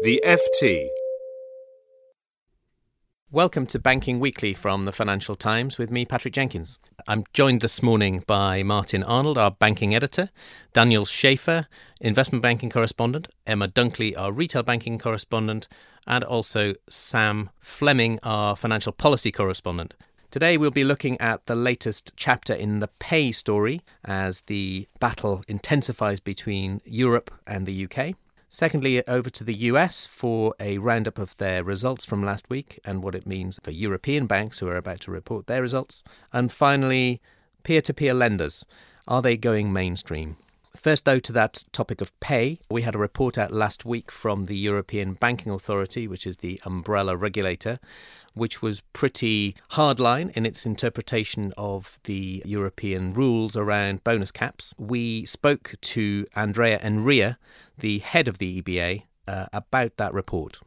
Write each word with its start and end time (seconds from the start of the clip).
The 0.00 0.22
FT. 0.24 0.86
Welcome 3.32 3.66
to 3.66 3.80
Banking 3.80 4.20
Weekly 4.20 4.54
from 4.54 4.84
the 4.84 4.92
Financial 4.92 5.34
Times 5.34 5.76
with 5.76 5.90
me, 5.90 6.04
Patrick 6.04 6.34
Jenkins. 6.34 6.78
I'm 7.08 7.24
joined 7.32 7.62
this 7.62 7.82
morning 7.82 8.22
by 8.24 8.62
Martin 8.62 9.02
Arnold, 9.02 9.36
our 9.36 9.50
banking 9.50 9.96
editor, 9.96 10.30
Daniel 10.72 11.04
Schaefer, 11.04 11.66
investment 12.00 12.42
banking 12.42 12.70
correspondent, 12.70 13.26
Emma 13.44 13.66
Dunkley, 13.66 14.16
our 14.16 14.30
retail 14.30 14.62
banking 14.62 15.00
correspondent, 15.00 15.66
and 16.06 16.22
also 16.22 16.74
Sam 16.88 17.50
Fleming, 17.58 18.20
our 18.22 18.54
financial 18.54 18.92
policy 18.92 19.32
correspondent. 19.32 19.94
Today 20.30 20.56
we'll 20.56 20.70
be 20.70 20.84
looking 20.84 21.20
at 21.20 21.46
the 21.46 21.56
latest 21.56 22.12
chapter 22.14 22.54
in 22.54 22.78
the 22.78 22.90
pay 23.00 23.32
story 23.32 23.80
as 24.04 24.42
the 24.42 24.86
battle 25.00 25.42
intensifies 25.48 26.20
between 26.20 26.82
Europe 26.84 27.32
and 27.48 27.66
the 27.66 27.84
UK. 27.84 28.14
Secondly, 28.50 29.06
over 29.06 29.28
to 29.28 29.44
the 29.44 29.54
US 29.54 30.06
for 30.06 30.54
a 30.58 30.78
roundup 30.78 31.18
of 31.18 31.36
their 31.36 31.62
results 31.62 32.04
from 32.04 32.22
last 32.22 32.48
week 32.48 32.80
and 32.84 33.02
what 33.02 33.14
it 33.14 33.26
means 33.26 33.58
for 33.62 33.70
European 33.70 34.26
banks 34.26 34.58
who 34.58 34.68
are 34.68 34.76
about 34.76 35.00
to 35.00 35.10
report 35.10 35.46
their 35.46 35.60
results. 35.60 36.02
And 36.32 36.50
finally, 36.50 37.20
peer 37.62 37.82
to 37.82 37.92
peer 37.92 38.14
lenders. 38.14 38.64
Are 39.06 39.20
they 39.20 39.36
going 39.36 39.72
mainstream? 39.72 40.36
First, 40.78 41.06
though, 41.06 41.18
to 41.18 41.32
that 41.32 41.64
topic 41.72 42.00
of 42.00 42.18
pay, 42.20 42.60
we 42.70 42.82
had 42.82 42.94
a 42.94 42.98
report 42.98 43.36
out 43.36 43.50
last 43.50 43.84
week 43.84 44.12
from 44.12 44.44
the 44.44 44.56
European 44.56 45.14
Banking 45.14 45.50
Authority, 45.50 46.06
which 46.06 46.24
is 46.24 46.36
the 46.36 46.60
umbrella 46.64 47.16
regulator, 47.16 47.80
which 48.34 48.62
was 48.62 48.82
pretty 48.92 49.56
hardline 49.72 50.30
in 50.36 50.46
its 50.46 50.64
interpretation 50.64 51.52
of 51.58 51.98
the 52.04 52.44
European 52.46 53.12
rules 53.12 53.56
around 53.56 54.04
bonus 54.04 54.30
caps. 54.30 54.72
We 54.78 55.26
spoke 55.26 55.74
to 55.80 56.26
Andrea 56.36 56.78
Enria, 56.78 57.38
the 57.76 57.98
head 57.98 58.28
of 58.28 58.38
the 58.38 58.62
EBA, 58.62 59.02
uh, 59.26 59.46
about 59.52 59.96
that 59.96 60.14
report. 60.14 60.60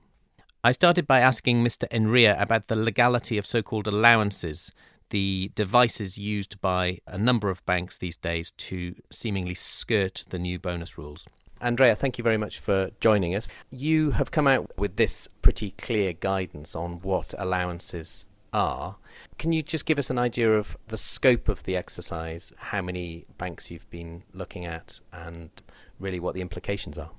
I 0.62 0.74
started 0.74 1.08
by 1.08 1.22
asking 1.22 1.64
Mr. 1.64 1.88
Enria 1.88 2.40
about 2.40 2.68
the 2.68 2.76
legality 2.76 3.38
of 3.38 3.46
so 3.46 3.62
called 3.62 3.88
allowances, 3.88 4.74
the 5.12 5.52
devices 5.56 6.18
used 6.18 6.60
by 6.60 6.98
a 7.08 7.18
number 7.18 7.50
of 7.50 7.66
banks 7.66 7.98
these 7.98 8.18
days 8.18 8.52
to 8.52 8.96
seemingly 9.12 9.54
skirt 9.54 10.26
the 10.30 10.40
new 10.40 10.60
bonus 10.60 10.98
rules. 10.98 11.26
Andrea, 11.62 11.96
thank 11.96 12.18
you 12.18 12.24
very 12.24 12.38
much 12.38 12.60
for 12.60 12.90
joining 13.00 13.36
us. 13.36 13.48
You 13.70 14.12
have 14.12 14.32
come 14.32 14.48
out 14.48 14.72
with 14.78 14.96
this 14.96 15.28
pretty 15.28 15.72
clear 15.78 16.12
guidance 16.12 16.76
on 16.76 17.02
what 17.02 17.36
allowances 17.38 18.28
are. 18.52 18.96
Can 19.38 19.54
you 19.54 19.62
just 19.62 19.86
give 19.86 20.00
us 20.00 20.10
an 20.10 20.18
idea 20.18 20.58
of 20.58 20.76
the 20.88 20.98
scope 20.98 21.48
of 21.48 21.64
the 21.64 21.76
exercise, 21.76 22.52
how 22.58 22.82
many 22.82 23.26
banks 23.38 23.70
you've 23.70 23.90
been 23.92 24.24
looking 24.34 24.66
at, 24.66 25.00
and 25.14 25.52
really 26.00 26.20
what 26.20 26.34
the 26.34 26.42
implications 26.42 26.98
are? 26.98 27.12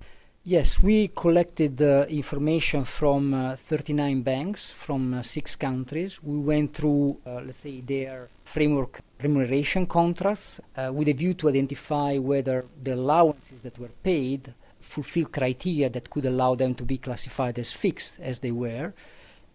Yes, 0.44 0.82
we 0.82 1.06
collected 1.06 1.80
uh, 1.80 2.04
information 2.08 2.84
from 2.84 3.32
uh, 3.32 3.54
39 3.54 4.22
banks 4.22 4.72
from 4.72 5.14
uh, 5.14 5.22
six 5.22 5.54
countries. 5.54 6.20
We 6.20 6.40
went 6.40 6.74
through, 6.74 7.18
uh, 7.24 7.42
let's 7.44 7.60
say, 7.60 7.80
their 7.80 8.28
framework 8.44 9.02
remuneration 9.22 9.86
contracts 9.86 10.60
uh, 10.76 10.90
with 10.92 11.06
a 11.06 11.12
view 11.12 11.34
to 11.34 11.48
identify 11.48 12.18
whether 12.18 12.64
the 12.82 12.94
allowances 12.94 13.60
that 13.60 13.78
were 13.78 13.92
paid 14.02 14.52
fulfill 14.80 15.26
criteria 15.26 15.88
that 15.90 16.10
could 16.10 16.24
allow 16.24 16.56
them 16.56 16.74
to 16.74 16.84
be 16.84 16.98
classified 16.98 17.56
as 17.60 17.72
fixed 17.72 18.18
as 18.18 18.40
they 18.40 18.50
were. 18.50 18.92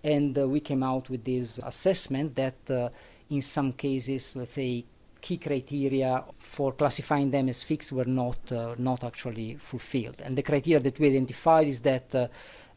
And 0.05 0.39
uh, 0.39 0.47
we 0.47 0.61
came 0.61 0.83
out 0.83 1.09
with 1.09 1.25
this 1.25 1.59
assessment 1.63 2.33
that 2.37 2.93
in 3.29 3.41
some 3.41 3.73
cases, 3.73 4.37
let's 4.37 4.53
say, 4.53 4.85
key 5.21 5.37
criteria 5.37 6.23
for 6.39 6.73
classifying 6.73 7.31
them 7.31 7.49
as 7.49 7.63
fixed 7.63 7.91
were 7.91 8.05
not 8.05 8.37
uh, 8.51 8.75
not 8.77 9.03
actually 9.03 9.55
fulfilled. 9.55 10.21
And 10.23 10.37
the 10.37 10.43
criteria 10.43 10.79
that 10.79 10.99
we 10.99 11.07
identified 11.07 11.67
is 11.67 11.81
that 11.81 12.13
uh, 12.15 12.27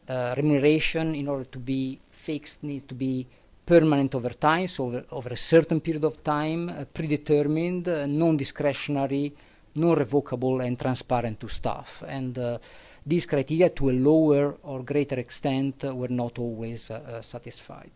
uh, 0.07 0.33
remuneration, 0.35 1.15
in 1.15 1.27
order 1.27 1.45
to 1.45 1.59
be 1.59 1.99
fixed, 2.09 2.63
needs 2.63 2.83
to 2.85 2.95
be 2.95 3.27
permanent 3.65 4.15
over 4.15 4.29
time, 4.29 4.67
so 4.67 4.85
over, 4.85 5.05
over 5.11 5.29
a 5.29 5.37
certain 5.37 5.79
period 5.79 6.03
of 6.03 6.23
time, 6.23 6.69
uh, 6.69 6.85
predetermined, 6.93 7.87
uh, 7.87 8.05
non-discretionary, 8.05 9.33
non-revocable, 9.75 10.61
and 10.61 10.77
transparent 10.77 11.39
to 11.39 11.47
staff. 11.47 12.03
And 12.07 12.37
uh, 12.37 12.57
these 13.05 13.25
criteria, 13.25 13.69
to 13.69 13.89
a 13.89 13.93
lower 13.93 14.57
or 14.63 14.83
greater 14.83 15.19
extent, 15.19 15.83
were 15.83 16.09
not 16.09 16.37
always 16.39 16.91
satisfied. 17.21 17.91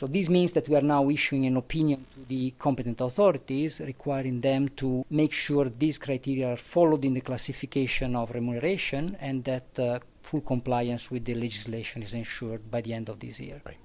So 0.00 0.06
this 0.06 0.30
means 0.30 0.54
that 0.54 0.66
we 0.66 0.76
are 0.76 0.80
now 0.96 1.10
issuing 1.10 1.44
an 1.44 1.58
opinion 1.58 2.06
to 2.14 2.24
the 2.26 2.52
competent 2.52 3.02
authorities 3.02 3.80
requiring 3.80 4.40
them 4.40 4.70
to 4.76 5.04
make 5.10 5.30
sure 5.30 5.68
these 5.68 5.98
criteria 5.98 6.54
are 6.54 6.56
followed 6.56 7.04
in 7.04 7.12
the 7.12 7.20
classification 7.20 8.16
of 8.16 8.30
remuneration 8.30 9.14
and 9.20 9.44
that 9.44 9.78
uh, 9.78 9.98
full 10.22 10.40
compliance 10.40 11.10
with 11.10 11.26
the 11.26 11.34
legislation 11.34 12.02
is 12.02 12.14
ensured 12.14 12.70
by 12.70 12.80
the 12.80 12.94
end 12.94 13.10
of 13.10 13.20
this 13.20 13.38
year. 13.40 13.60
Right. 13.66 13.76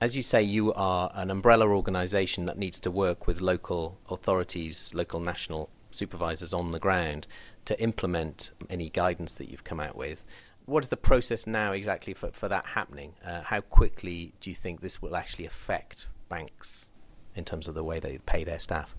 As 0.00 0.14
you 0.14 0.22
say, 0.22 0.44
you 0.44 0.72
are 0.74 1.10
an 1.14 1.32
umbrella 1.32 1.66
organisation 1.66 2.46
that 2.46 2.56
needs 2.56 2.78
to 2.78 2.90
work 2.92 3.26
with 3.26 3.40
local 3.40 3.98
authorities, 4.08 4.94
local 4.94 5.18
national 5.18 5.70
supervisors 5.90 6.54
on 6.54 6.70
the 6.70 6.78
ground 6.78 7.26
to 7.64 7.82
implement 7.82 8.52
any 8.70 8.88
guidance 8.88 9.34
that 9.34 9.50
you've 9.50 9.64
come 9.64 9.80
out 9.80 9.96
with 9.96 10.24
what 10.70 10.84
is 10.84 10.88
the 10.88 10.96
process 10.96 11.46
now 11.46 11.72
exactly 11.72 12.14
for, 12.14 12.30
for 12.30 12.48
that 12.48 12.64
happening? 12.64 13.14
Uh, 13.24 13.42
how 13.42 13.60
quickly 13.60 14.32
do 14.40 14.50
you 14.50 14.56
think 14.56 14.80
this 14.80 15.02
will 15.02 15.16
actually 15.16 15.44
affect 15.44 16.06
banks 16.28 16.88
in 17.34 17.44
terms 17.44 17.66
of 17.68 17.74
the 17.74 17.84
way 17.84 17.98
they 17.98 18.18
pay 18.18 18.44
their 18.44 18.58
staff? 18.58 18.96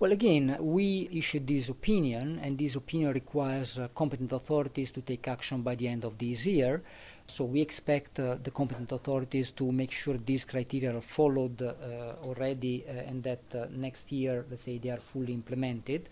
Well, 0.00 0.10
again, 0.10 0.56
we 0.58 1.08
issued 1.12 1.46
this 1.46 1.68
opinion, 1.68 2.40
and 2.42 2.58
this 2.58 2.74
opinion 2.74 3.12
requires 3.12 3.78
uh, 3.78 3.86
competent 3.94 4.32
authorities 4.32 4.90
to 4.92 5.00
take 5.00 5.28
action 5.28 5.62
by 5.62 5.76
the 5.76 5.86
end 5.86 6.04
of 6.04 6.18
this 6.18 6.44
year. 6.44 6.82
So 7.26 7.44
we 7.44 7.60
expect 7.60 8.18
uh, 8.18 8.36
the 8.42 8.50
competent 8.50 8.90
authorities 8.90 9.52
to 9.52 9.70
make 9.70 9.92
sure 9.92 10.16
these 10.18 10.44
criteria 10.44 10.96
are 10.96 11.00
followed 11.00 11.62
uh, 11.62 11.74
already 12.24 12.84
uh, 12.88 12.92
and 13.08 13.22
that 13.22 13.42
uh, 13.54 13.66
next 13.70 14.10
year, 14.10 14.44
let's 14.50 14.64
say, 14.64 14.78
they 14.78 14.90
are 14.90 14.98
fully 14.98 15.32
implemented 15.32 16.08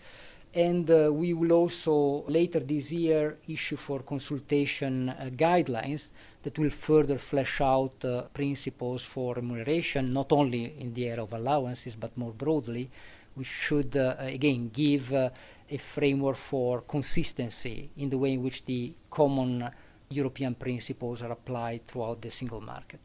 and 0.53 0.89
uh, 0.91 1.09
we 1.11 1.33
will 1.33 1.53
also 1.53 2.25
later 2.27 2.59
this 2.59 2.91
year 2.91 3.37
issue 3.47 3.77
for 3.77 3.99
consultation 3.99 5.09
uh, 5.09 5.29
guidelines 5.31 6.11
that 6.43 6.57
will 6.59 6.69
further 6.69 7.17
flesh 7.17 7.61
out 7.61 8.03
uh, 8.03 8.23
principles 8.33 9.03
for 9.03 9.35
remuneration, 9.35 10.11
not 10.11 10.31
only 10.31 10.75
in 10.79 10.93
the 10.93 11.07
area 11.07 11.23
of 11.23 11.31
allowances 11.33 11.95
but 11.95 12.17
more 12.17 12.33
broadly. 12.33 12.89
We 13.35 13.45
should 13.45 13.95
uh, 13.95 14.15
again 14.19 14.69
give 14.73 15.13
uh, 15.13 15.29
a 15.69 15.77
framework 15.77 16.35
for 16.35 16.81
consistency 16.81 17.89
in 17.95 18.09
the 18.09 18.17
way 18.17 18.33
in 18.33 18.43
which 18.43 18.65
the 18.65 18.93
common 19.09 19.69
European 20.09 20.55
principles 20.55 21.23
are 21.23 21.31
applied 21.31 21.87
throughout 21.87 22.21
the 22.21 22.29
single 22.29 22.59
market. 22.59 22.99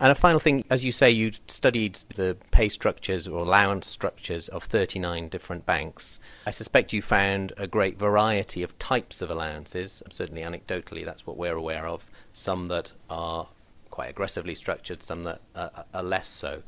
And 0.00 0.10
a 0.10 0.14
final 0.16 0.40
thing, 0.40 0.64
as 0.68 0.84
you 0.84 0.90
say, 0.90 1.10
you 1.10 1.32
studied 1.46 2.00
the 2.16 2.36
pay 2.50 2.68
structures 2.68 3.28
or 3.28 3.40
allowance 3.40 3.86
structures 3.86 4.48
of 4.48 4.64
39 4.64 5.28
different 5.28 5.64
banks. 5.64 6.18
I 6.46 6.50
suspect 6.50 6.92
you 6.92 7.02
found 7.02 7.52
a 7.56 7.66
great 7.66 7.98
variety 7.98 8.62
of 8.62 8.76
types 8.78 9.22
of 9.22 9.30
allowances. 9.30 10.02
Certainly, 10.10 10.42
anecdotally, 10.42 11.04
that's 11.04 11.26
what 11.26 11.36
we're 11.36 11.56
aware 11.56 11.86
of. 11.86 12.10
Some 12.32 12.66
that 12.66 12.92
are 13.08 13.48
quite 13.90 14.10
aggressively 14.10 14.54
structured, 14.54 15.02
some 15.02 15.22
that 15.22 15.40
are, 15.54 15.84
are 15.94 16.02
less 16.02 16.28
so. 16.28 16.62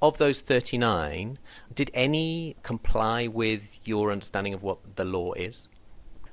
Of 0.00 0.18
those 0.18 0.42
39, 0.42 1.38
did 1.74 1.90
any 1.94 2.54
comply 2.62 3.26
with 3.26 3.80
your 3.84 4.12
understanding 4.12 4.54
of 4.54 4.62
what 4.62 4.96
the 4.96 5.04
law 5.06 5.32
is? 5.32 5.68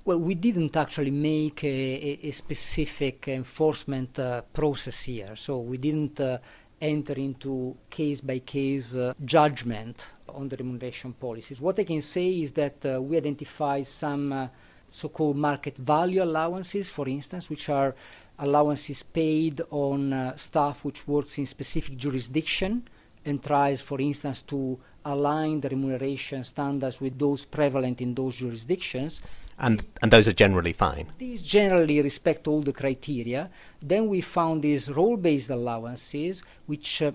Well, 0.05 0.17
we 0.17 0.35
didn't 0.35 0.75
actually 0.75 1.11
make 1.11 1.63
a, 1.63 2.19
a 2.27 2.31
specific 2.31 3.29
enforcement 3.29 4.19
uh, 4.19 4.41
process 4.41 5.03
here, 5.03 5.33
so 5.37 5.59
we 5.59 5.77
didn't 5.77 6.19
uh, 6.19 6.39
enter 6.81 7.13
into 7.13 7.77
case 7.89 8.19
by 8.19 8.39
case 8.39 8.95
uh, 8.95 9.13
judgment 9.23 10.11
on 10.27 10.49
the 10.49 10.57
remuneration 10.57 11.13
policies. 11.13 11.61
What 11.61 11.79
I 11.79 11.85
can 11.85 12.01
say 12.01 12.41
is 12.41 12.51
that 12.51 12.85
uh, 12.85 13.01
we 13.01 13.15
identified 13.15 13.87
some 13.87 14.33
uh, 14.33 14.47
so 14.91 15.07
called 15.07 15.37
market 15.37 15.77
value 15.77 16.21
allowances, 16.21 16.89
for 16.89 17.07
instance, 17.07 17.49
which 17.49 17.69
are 17.69 17.95
allowances 18.39 19.03
paid 19.03 19.61
on 19.71 20.11
uh, 20.11 20.35
staff 20.35 20.83
which 20.83 21.07
works 21.07 21.37
in 21.37 21.45
specific 21.45 21.95
jurisdiction 21.95 22.83
and 23.23 23.41
tries, 23.41 23.79
for 23.79 24.01
instance, 24.01 24.41
to 24.41 24.77
align 25.05 25.61
the 25.61 25.69
remuneration 25.69 26.43
standards 26.43 26.99
with 26.99 27.17
those 27.17 27.45
prevalent 27.45 28.01
in 28.01 28.13
those 28.13 28.35
jurisdictions 28.35 29.21
and 29.57 29.85
and 30.01 30.11
those 30.11 30.27
are 30.27 30.33
generally 30.33 30.73
fine. 30.73 31.07
These 31.17 31.43
generally 31.43 32.01
respect 32.01 32.47
all 32.47 32.61
the 32.61 32.73
criteria. 32.73 33.49
Then 33.79 34.07
we 34.07 34.21
found 34.21 34.61
these 34.61 34.89
role-based 34.89 35.49
allowances, 35.49 36.43
which 36.65 37.01
uh, 37.01 37.11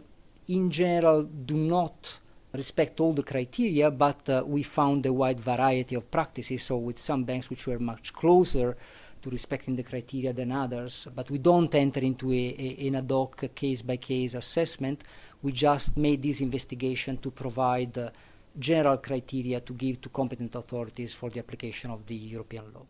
in 0.47 0.71
general 0.71 1.23
do 1.25 1.57
not 1.57 2.19
respect 2.53 3.01
all 3.01 3.13
the 3.13 3.23
criteria, 3.23 3.91
but 3.91 4.29
uh, 4.29 4.43
we 4.47 4.63
found 4.63 5.05
a 5.05 5.13
wide 5.13 5.41
variety 5.41 5.95
of 5.95 6.11
practices. 6.11 6.63
So 6.63 6.77
with 6.79 6.99
some 6.99 7.25
banks 7.25 7.51
which 7.51 7.67
were 7.67 7.79
much 7.79 8.13
closer 8.13 8.77
to 9.21 9.31
respecting 9.31 9.77
the 9.77 9.83
criteria 9.83 10.33
than 10.33 10.53
others, 10.53 11.07
but 11.15 11.31
we 11.31 11.39
don't 11.39 11.75
enter 11.75 12.01
into 12.01 12.33
a, 12.33 12.55
a, 12.59 12.87
an 12.87 12.97
ad 12.97 13.11
hoc 13.11 13.55
case-by-case 13.55 14.35
assessment. 14.35 15.05
We 15.43 15.53
just 15.53 15.97
made 15.97 16.23
this 16.23 16.41
investigation 16.41 17.19
to 17.19 17.31
provide. 17.31 17.99
Uh, 17.99 18.11
general 18.59 18.97
criteria 18.97 19.61
to 19.61 19.73
give 19.73 20.01
to 20.03 20.09
competent 20.09 20.55
authorities 20.55 21.15
for 21.15 21.31
the 21.31 21.39
application 21.39 21.91
of 21.91 22.07
the 22.07 22.15
European 22.15 22.73
law. 22.75 22.87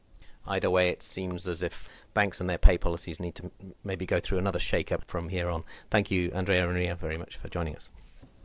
Either 0.46 0.70
way, 0.70 0.88
it 0.88 1.02
seems 1.02 1.46
as 1.46 1.62
if 1.62 1.88
banks 2.14 2.40
and 2.40 2.48
their 2.48 2.58
pay 2.58 2.78
policies 2.78 3.20
need 3.20 3.34
to 3.34 3.50
maybe 3.84 4.06
go 4.06 4.18
through 4.18 4.38
another 4.38 4.58
shake-up 4.58 5.04
from 5.04 5.28
here 5.28 5.50
on. 5.50 5.62
Thank 5.90 6.10
you, 6.10 6.30
Andrea 6.32 6.66
Enria, 6.66 6.96
very 6.96 7.18
much 7.18 7.36
for 7.36 7.48
joining 7.48 7.76
us. 7.76 7.90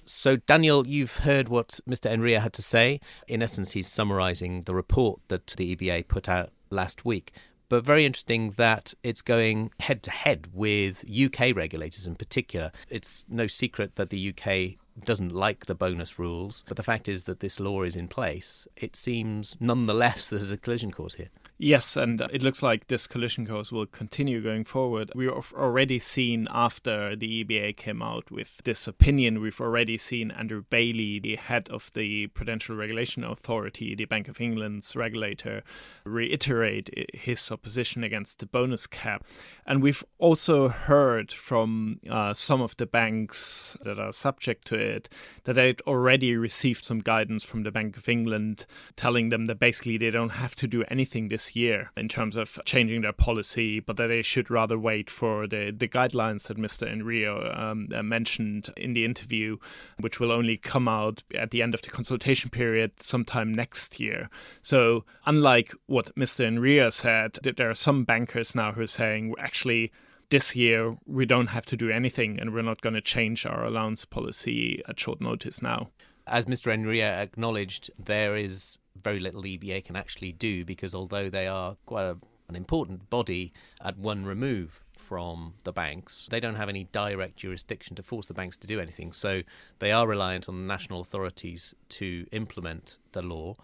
So, 0.05 0.35
Daniel, 0.35 0.85
you've 0.85 1.17
heard 1.17 1.47
what 1.47 1.79
Mr. 1.89 2.11
Enria 2.11 2.41
had 2.41 2.51
to 2.53 2.61
say. 2.61 2.99
In 3.27 3.41
essence, 3.41 3.71
he's 3.71 3.87
summarising 3.87 4.63
the 4.63 4.75
report 4.75 5.21
that 5.29 5.47
the 5.47 5.73
EBA 5.75 6.09
put 6.09 6.27
out 6.27 6.49
last 6.69 7.05
week. 7.05 7.31
But 7.69 7.85
very 7.85 8.05
interesting 8.05 8.51
that 8.57 8.93
it's 9.01 9.21
going 9.21 9.71
head 9.79 10.03
to 10.03 10.11
head 10.11 10.49
with 10.53 11.05
UK 11.09 11.55
regulators 11.55 12.05
in 12.05 12.15
particular. 12.15 12.71
It's 12.89 13.23
no 13.29 13.47
secret 13.47 13.95
that 13.95 14.09
the 14.09 14.29
UK 14.29 14.77
doesn't 15.03 15.33
like 15.33 15.65
the 15.65 15.75
bonus 15.75 16.19
rules, 16.19 16.63
but 16.67 16.77
the 16.77 16.83
fact 16.83 17.07
is 17.07 17.23
that 17.25 17.39
this 17.39 17.59
law 17.59 17.83
is 17.83 17.95
in 17.95 18.07
place. 18.07 18.67
It 18.75 18.95
seems 18.95 19.57
nonetheless 19.59 20.29
there's 20.31 20.51
a 20.51 20.57
collision 20.57 20.91
course 20.91 21.15
here. 21.15 21.29
Yes, 21.59 21.95
and 21.95 22.19
it 22.19 22.41
looks 22.41 22.63
like 22.63 22.87
this 22.87 23.05
collision 23.05 23.45
course 23.45 23.71
will 23.71 23.85
continue 23.85 24.41
going 24.41 24.65
forward. 24.65 25.11
We've 25.15 25.29
already 25.29 25.99
seen 25.99 26.47
after 26.51 27.15
the 27.15 27.43
EBA 27.43 27.77
came 27.77 28.01
out 28.01 28.31
with 28.31 28.49
this 28.63 28.87
opinion, 28.87 29.39
we've 29.39 29.61
already 29.61 29.97
seen 29.97 30.31
Andrew 30.31 30.63
Bailey, 30.67 31.19
the 31.19 31.35
head 31.35 31.69
of 31.69 31.91
the 31.93 32.27
Prudential 32.27 32.75
Regulation 32.75 33.23
Authority, 33.23 33.93
the 33.93 34.05
Bank 34.05 34.27
of 34.27 34.41
England's 34.41 34.95
regulator, 34.95 35.63
reiterate 36.05 36.89
his 37.13 37.51
opposition 37.51 38.03
against 38.03 38.39
the 38.39 38.47
bonus 38.47 38.87
cap. 38.87 39.23
And 39.65 39.83
we've 39.83 40.03
also 40.17 40.69
heard 40.69 41.31
from 41.31 41.99
uh, 42.09 42.33
some 42.33 42.61
of 42.61 42.75
the 42.77 42.87
banks 42.87 43.77
that 43.83 43.99
are 43.99 44.11
subject 44.11 44.65
to 44.67 44.75
it 44.75 45.07
that 45.43 45.53
they'd 45.53 45.81
already 45.81 46.35
received 46.35 46.83
some 46.83 46.99
guidance 46.99 47.43
from 47.43 47.63
the 47.63 47.71
Bank 47.71 47.95
of 47.95 48.09
England 48.09 48.65
telling 48.95 49.29
them 49.29 49.45
that 49.45 49.59
basically 49.59 49.97
they 49.97 50.11
don't 50.11 50.29
have 50.29 50.55
to 50.55 50.67
do 50.67 50.83
anything 50.89 51.29
this 51.29 51.42
this 51.43 51.55
year 51.55 51.91
in 51.97 52.07
terms 52.07 52.35
of 52.35 52.59
changing 52.65 53.01
their 53.01 53.13
policy, 53.13 53.79
but 53.79 53.97
that 53.97 54.07
they 54.07 54.21
should 54.21 54.49
rather 54.49 54.77
wait 54.77 55.09
for 55.09 55.47
the, 55.47 55.71
the 55.77 55.87
guidelines 55.87 56.43
that 56.47 56.57
Mr. 56.57 56.89
Enria 56.89 57.57
um, 57.59 57.89
uh, 57.93 58.01
mentioned 58.01 58.69
in 58.77 58.93
the 58.93 59.03
interview, 59.03 59.57
which 59.99 60.19
will 60.19 60.31
only 60.31 60.57
come 60.57 60.87
out 60.87 61.23
at 61.35 61.51
the 61.51 61.61
end 61.61 61.73
of 61.73 61.81
the 61.81 61.89
consultation 61.89 62.49
period 62.49 62.91
sometime 63.01 63.53
next 63.53 63.99
year. 63.99 64.29
So, 64.61 65.03
unlike 65.25 65.73
what 65.87 66.15
Mr. 66.15 66.45
Enria 66.45 66.91
said, 66.91 67.39
there 67.57 67.69
are 67.69 67.75
some 67.75 68.03
bankers 68.03 68.55
now 68.55 68.71
who 68.71 68.81
are 68.81 68.87
saying, 68.87 69.33
actually, 69.39 69.91
this 70.29 70.55
year 70.55 70.95
we 71.05 71.25
don't 71.25 71.47
have 71.47 71.65
to 71.67 71.77
do 71.77 71.89
anything 71.89 72.39
and 72.39 72.53
we're 72.53 72.61
not 72.61 72.81
going 72.81 72.95
to 72.95 73.01
change 73.01 73.45
our 73.45 73.65
allowance 73.65 74.05
policy 74.05 74.81
at 74.87 74.99
short 74.99 75.21
notice 75.21 75.61
now. 75.61 75.89
As 76.25 76.45
Mr. 76.45 76.73
Enria 76.73 77.17
acknowledged, 77.17 77.91
there 77.99 78.37
is 78.37 78.79
very 79.01 79.19
little 79.19 79.43
EBA 79.43 79.83
can 79.83 79.95
actually 79.95 80.31
do 80.31 80.65
because 80.65 80.93
although 80.93 81.29
they 81.29 81.47
are 81.47 81.77
quite 81.85 82.03
a, 82.03 82.17
an 82.47 82.55
important 82.55 83.09
body 83.09 83.53
at 83.83 83.97
one 83.97 84.25
remove 84.25 84.83
from 84.97 85.55
the 85.63 85.73
banks, 85.73 86.27
they 86.31 86.39
don't 86.39 86.55
have 86.55 86.69
any 86.69 86.85
direct 86.85 87.35
jurisdiction 87.35 87.95
to 87.95 88.03
force 88.03 88.27
the 88.27 88.33
banks 88.33 88.57
to 88.57 88.67
do 88.67 88.79
anything. 88.79 89.11
So 89.11 89.41
they 89.79 89.91
are 89.91 90.07
reliant 90.07 90.47
on 90.47 90.67
national 90.67 91.01
authorities 91.01 91.75
to 91.89 92.25
implement 92.31 92.97
the 93.11 93.21
law 93.21 93.55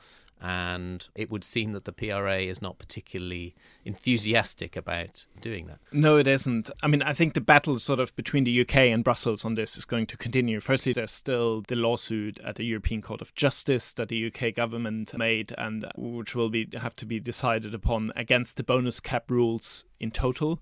and 0.41 1.09
it 1.15 1.29
would 1.29 1.43
seem 1.43 1.73
that 1.73 1.85
the 1.85 1.91
PRA 1.91 2.37
is 2.37 2.61
not 2.61 2.79
particularly 2.79 3.55
enthusiastic 3.83 4.77
about 4.77 5.25
doing 5.41 5.65
that. 5.67 5.79
No, 5.91 6.17
it 6.17 6.27
isn't. 6.27 6.69
I 6.81 6.87
mean, 6.87 7.01
I 7.01 7.13
think 7.13 7.33
the 7.33 7.41
battle 7.41 7.77
sort 7.79 7.99
of 7.99 8.15
between 8.15 8.45
the 8.45 8.61
UK 8.61 8.75
and 8.77 9.03
Brussels 9.03 9.43
on 9.43 9.55
this 9.55 9.77
is 9.77 9.85
going 9.85 10.05
to 10.07 10.17
continue. 10.17 10.59
Firstly, 10.59 10.93
there's 10.93 11.11
still 11.11 11.63
the 11.67 11.75
lawsuit 11.75 12.39
at 12.39 12.55
the 12.55 12.65
European 12.65 13.01
Court 13.01 13.21
of 13.21 13.35
Justice 13.35 13.93
that 13.93 14.07
the 14.07 14.27
UK 14.27 14.55
government 14.55 15.17
made, 15.17 15.53
and 15.57 15.85
which 15.97 16.35
will 16.35 16.49
be 16.49 16.67
have 16.79 16.95
to 16.97 17.05
be 17.05 17.19
decided 17.19 17.73
upon 17.73 18.11
against 18.15 18.57
the 18.57 18.63
bonus 18.63 18.99
cap 18.99 19.29
rules 19.29 19.85
in 19.99 20.11
total. 20.11 20.61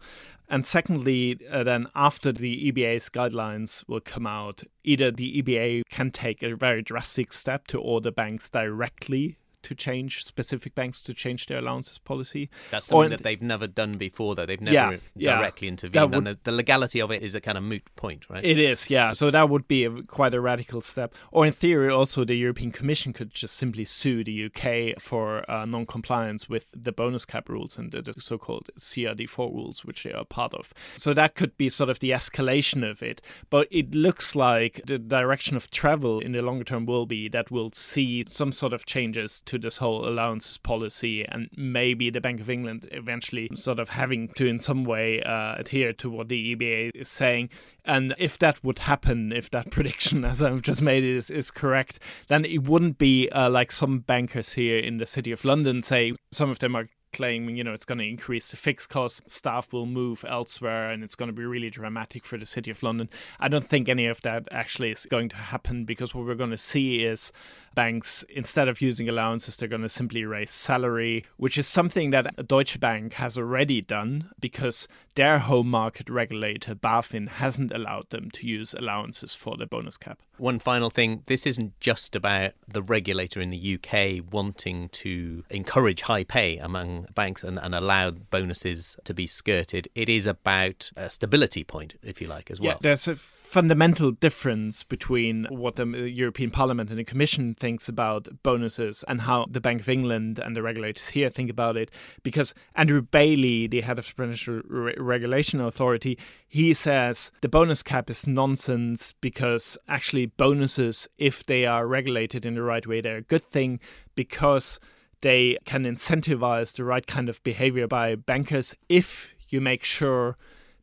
And 0.49 0.65
secondly, 0.65 1.39
uh, 1.51 1.63
then 1.63 1.87
after 1.93 2.31
the 2.31 2.71
EBA's 2.71 3.09
guidelines 3.09 3.83
will 3.87 3.99
come 3.99 4.25
out, 4.25 4.63
either 4.83 5.11
the 5.11 5.41
EBA 5.41 5.83
can 5.89 6.09
take 6.09 6.41
a 6.41 6.55
very 6.55 6.81
drastic 6.81 7.33
step 7.33 7.67
to 7.67 7.79
order 7.79 8.11
banks 8.11 8.49
directly 8.49 9.37
to 9.63 9.75
change 9.75 10.23
specific 10.23 10.75
banks 10.75 11.01
to 11.01 11.13
change 11.13 11.47
their 11.47 11.59
allowances 11.59 11.97
policy. 11.97 12.49
That's 12.71 12.87
something 12.87 13.09
that 13.09 13.23
they've 13.23 13.41
never 13.41 13.67
done 13.67 13.93
before, 13.93 14.35
though. 14.35 14.45
They've 14.45 14.61
never 14.61 14.99
yeah, 15.15 15.37
directly 15.37 15.67
yeah, 15.67 15.71
intervened, 15.71 16.11
would, 16.11 16.17
and 16.17 16.27
the, 16.27 16.39
the, 16.43 16.51
legality 16.51 17.01
of 17.01 17.11
it 17.11 17.21
is 17.23 17.35
a 17.35 17.41
kind 17.41 17.57
of 17.57 17.63
moot 17.63 17.83
point, 17.95 18.29
right? 18.29 18.43
It 18.43 18.59
is, 18.59 18.89
yeah. 18.89 19.11
So 19.11 19.31
that 19.31 19.49
would 19.49 19.67
be 19.67 19.83
a, 19.85 20.03
quite 20.03 20.33
a 20.33 20.41
radical 20.41 20.81
step. 20.81 21.13
Or 21.31 21.45
in 21.45 21.53
theory, 21.53 21.91
also 21.91 22.23
the 22.23 22.35
European 22.35 22.71
Commission 22.71 23.13
could 23.13 23.33
just 23.33 23.55
simply 23.55 23.85
sue 23.85 24.23
the 24.23 24.45
UK 24.45 25.01
for 25.01 25.49
uh, 25.49 25.65
non-compliance 25.65 26.47
with 26.47 26.67
the 26.75 26.91
bonus 26.91 27.25
cap 27.25 27.49
rules 27.49 27.77
and 27.77 27.91
the, 27.91 28.01
the 28.01 28.13
so-called 28.19 28.69
CRD4 28.79 29.53
rules, 29.53 29.83
which 29.83 30.03
they 30.03 30.13
are 30.13 30.25
part 30.25 30.53
of. 30.53 30.73
So 30.95 31.13
that 31.13 31.35
could 31.35 31.57
be 31.57 31.69
sort 31.69 31.89
of 31.89 31.99
the 31.99 32.11
escalation 32.11 32.89
of 32.89 33.01
it. 33.01 33.21
But 33.49 33.67
it 33.71 33.93
looks 33.93 34.35
like 34.35 34.81
the 34.85 34.97
direction 34.97 35.57
of 35.57 35.69
travel 35.71 36.19
in 36.19 36.31
the 36.31 36.41
longer 36.41 36.63
term 36.63 36.85
will 36.85 37.05
be 37.05 37.27
that 37.29 37.51
we'll 37.51 37.71
see 37.71 38.23
some 38.27 38.51
sort 38.51 38.73
of 38.73 38.85
changes 38.85 39.41
to 39.47 39.57
this 39.57 39.77
whole 39.77 40.07
allowances 40.07 40.57
policy, 40.57 41.25
and 41.25 41.49
maybe 41.55 42.09
the 42.09 42.21
Bank 42.21 42.39
of 42.39 42.49
England 42.49 42.87
eventually 42.91 43.49
sort 43.55 43.79
of 43.79 43.89
having 43.89 44.29
to, 44.35 44.45
in 44.45 44.59
some 44.59 44.83
way, 44.83 45.21
uh, 45.23 45.55
adhere 45.55 45.93
to 45.93 46.09
what 46.09 46.29
the 46.29 46.55
EBA 46.55 46.91
is 46.93 47.09
saying. 47.09 47.49
And 47.85 48.13
if 48.17 48.37
that 48.39 48.63
would 48.63 48.79
happen, 48.79 49.31
if 49.31 49.49
that 49.51 49.71
prediction, 49.71 50.25
as 50.25 50.41
I've 50.41 50.61
just 50.61 50.81
made, 50.81 51.03
is, 51.03 51.29
is 51.29 51.51
correct, 51.51 51.99
then 52.27 52.45
it 52.45 52.63
wouldn't 52.63 52.97
be 52.97 53.29
uh, 53.29 53.49
like 53.49 53.71
some 53.71 53.99
bankers 53.99 54.53
here 54.53 54.77
in 54.77 54.97
the 54.97 55.05
city 55.05 55.31
of 55.31 55.45
London 55.45 55.81
say, 55.81 56.13
some 56.31 56.49
of 56.49 56.59
them 56.59 56.75
are 56.75 56.89
claiming, 57.17 57.57
you 57.57 57.63
know, 57.63 57.73
it's 57.73 57.83
going 57.83 57.97
to 57.97 58.07
increase 58.07 58.49
the 58.49 58.57
fixed 58.57 58.89
cost, 58.89 59.27
staff 59.27 59.73
will 59.73 59.87
move 59.87 60.23
elsewhere, 60.29 60.91
and 60.91 61.03
it's 61.03 61.15
going 61.15 61.27
to 61.29 61.33
be 61.33 61.43
really 61.43 61.71
dramatic 61.71 62.23
for 62.23 62.37
the 62.37 62.45
City 62.45 62.69
of 62.69 62.83
London. 62.83 63.09
I 63.39 63.47
don't 63.47 63.67
think 63.67 63.89
any 63.89 64.05
of 64.05 64.21
that 64.21 64.47
actually 64.51 64.91
is 64.91 65.07
going 65.09 65.29
to 65.29 65.35
happen 65.35 65.83
because 65.83 66.13
what 66.13 66.27
we're 66.27 66.35
going 66.35 66.51
to 66.51 66.59
see 66.59 67.03
is 67.03 67.31
banks, 67.73 68.23
instead 68.29 68.67
of 68.67 68.81
using 68.81 69.09
allowances, 69.09 69.57
they're 69.57 69.67
going 69.67 69.81
to 69.81 69.89
simply 69.89 70.25
raise 70.25 70.51
salary, 70.51 71.25
which 71.37 71.57
is 71.57 71.67
something 71.67 72.11
that 72.11 72.47
Deutsche 72.47 72.79
Bank 72.79 73.13
has 73.13 73.35
already 73.35 73.81
done 73.81 74.29
because 74.39 74.87
their 75.17 75.39
home 75.39 75.67
market 75.67 76.09
regulator, 76.09 76.75
BaFin, 76.75 77.27
hasn't 77.27 77.73
allowed 77.73 78.11
them 78.11 78.29
to 78.31 78.45
use 78.45 78.75
allowances 78.75 79.33
for 79.33 79.57
the 79.57 79.65
bonus 79.65 79.97
cap. 79.97 80.21
One 80.37 80.59
final 80.59 80.91
thing 80.91 81.23
this 81.25 81.47
isn't 81.47 81.77
just 81.79 82.15
about 82.15 82.51
the 82.67 82.83
regulator 82.83 83.41
in 83.41 83.49
the 83.49 83.79
UK 83.79 84.23
wanting 84.31 84.89
to 84.89 85.43
encourage 85.49 86.01
high 86.01 86.23
pay 86.23 86.57
among 86.57 87.07
banks 87.15 87.43
and, 87.43 87.57
and 87.57 87.73
allow 87.73 88.11
bonuses 88.11 88.99
to 89.05 89.13
be 89.15 89.25
skirted. 89.25 89.89
It 89.95 90.07
is 90.07 90.27
about 90.27 90.91
a 90.95 91.09
stability 91.09 91.63
point, 91.63 91.95
if 92.03 92.21
you 92.21 92.27
like, 92.27 92.51
as 92.51 92.61
well. 92.61 92.73
Yeah, 92.73 92.77
there's 92.81 93.07
a 93.07 93.15
fundamental 93.47 94.11
difference 94.11 94.83
between 94.83 95.45
what 95.49 95.77
the 95.77 95.83
uh, 95.83 96.03
European 96.03 96.51
Parliament 96.51 96.89
and 96.89 96.99
the 96.99 97.03
Commission 97.05 97.55
thinks 97.55 97.87
about 97.87 98.27
bonuses 98.43 99.05
and 99.07 99.21
how 99.21 99.45
the 99.49 99.61
Bank 99.61 99.79
of 99.79 99.87
England 99.87 100.37
and 100.37 100.53
the 100.53 100.61
regulators 100.61 101.09
here 101.09 101.29
think 101.29 101.49
about 101.49 101.77
it. 101.77 101.89
Because 102.23 102.53
Andrew 102.75 103.01
Bailey, 103.01 103.65
the 103.65 103.81
head 103.81 103.99
of 103.99 104.05
the 104.05 104.11
Financial 104.11 104.61
Re- 104.67 104.95
Regulation 104.97 105.61
Authority, 105.61 106.19
he 106.45 106.73
says 106.73 107.31
the 107.39 107.47
bonus 107.47 107.83
cap 107.83 108.09
is 108.09 108.27
nonsense 108.27 109.13
because 109.21 109.77
actually 109.87 110.25
bonuses, 110.25 111.07
if 111.17 111.45
they 111.45 111.65
are 111.65 111.87
regulated 111.87 112.45
in 112.45 112.55
the 112.55 112.63
right 112.63 112.85
way, 112.85 112.99
they're 112.99 113.15
a 113.15 113.21
good 113.21 113.49
thing 113.49 113.79
because 114.13 114.77
they 115.21 115.57
can 115.63 115.85
incentivize 115.85 116.75
the 116.75 116.83
right 116.83 117.07
kind 117.07 117.29
of 117.29 117.41
behavior 117.43 117.87
by 117.87 118.13
bankers 118.13 118.75
if 118.89 119.29
you 119.47 119.61
make 119.61 119.85
sure 119.85 120.35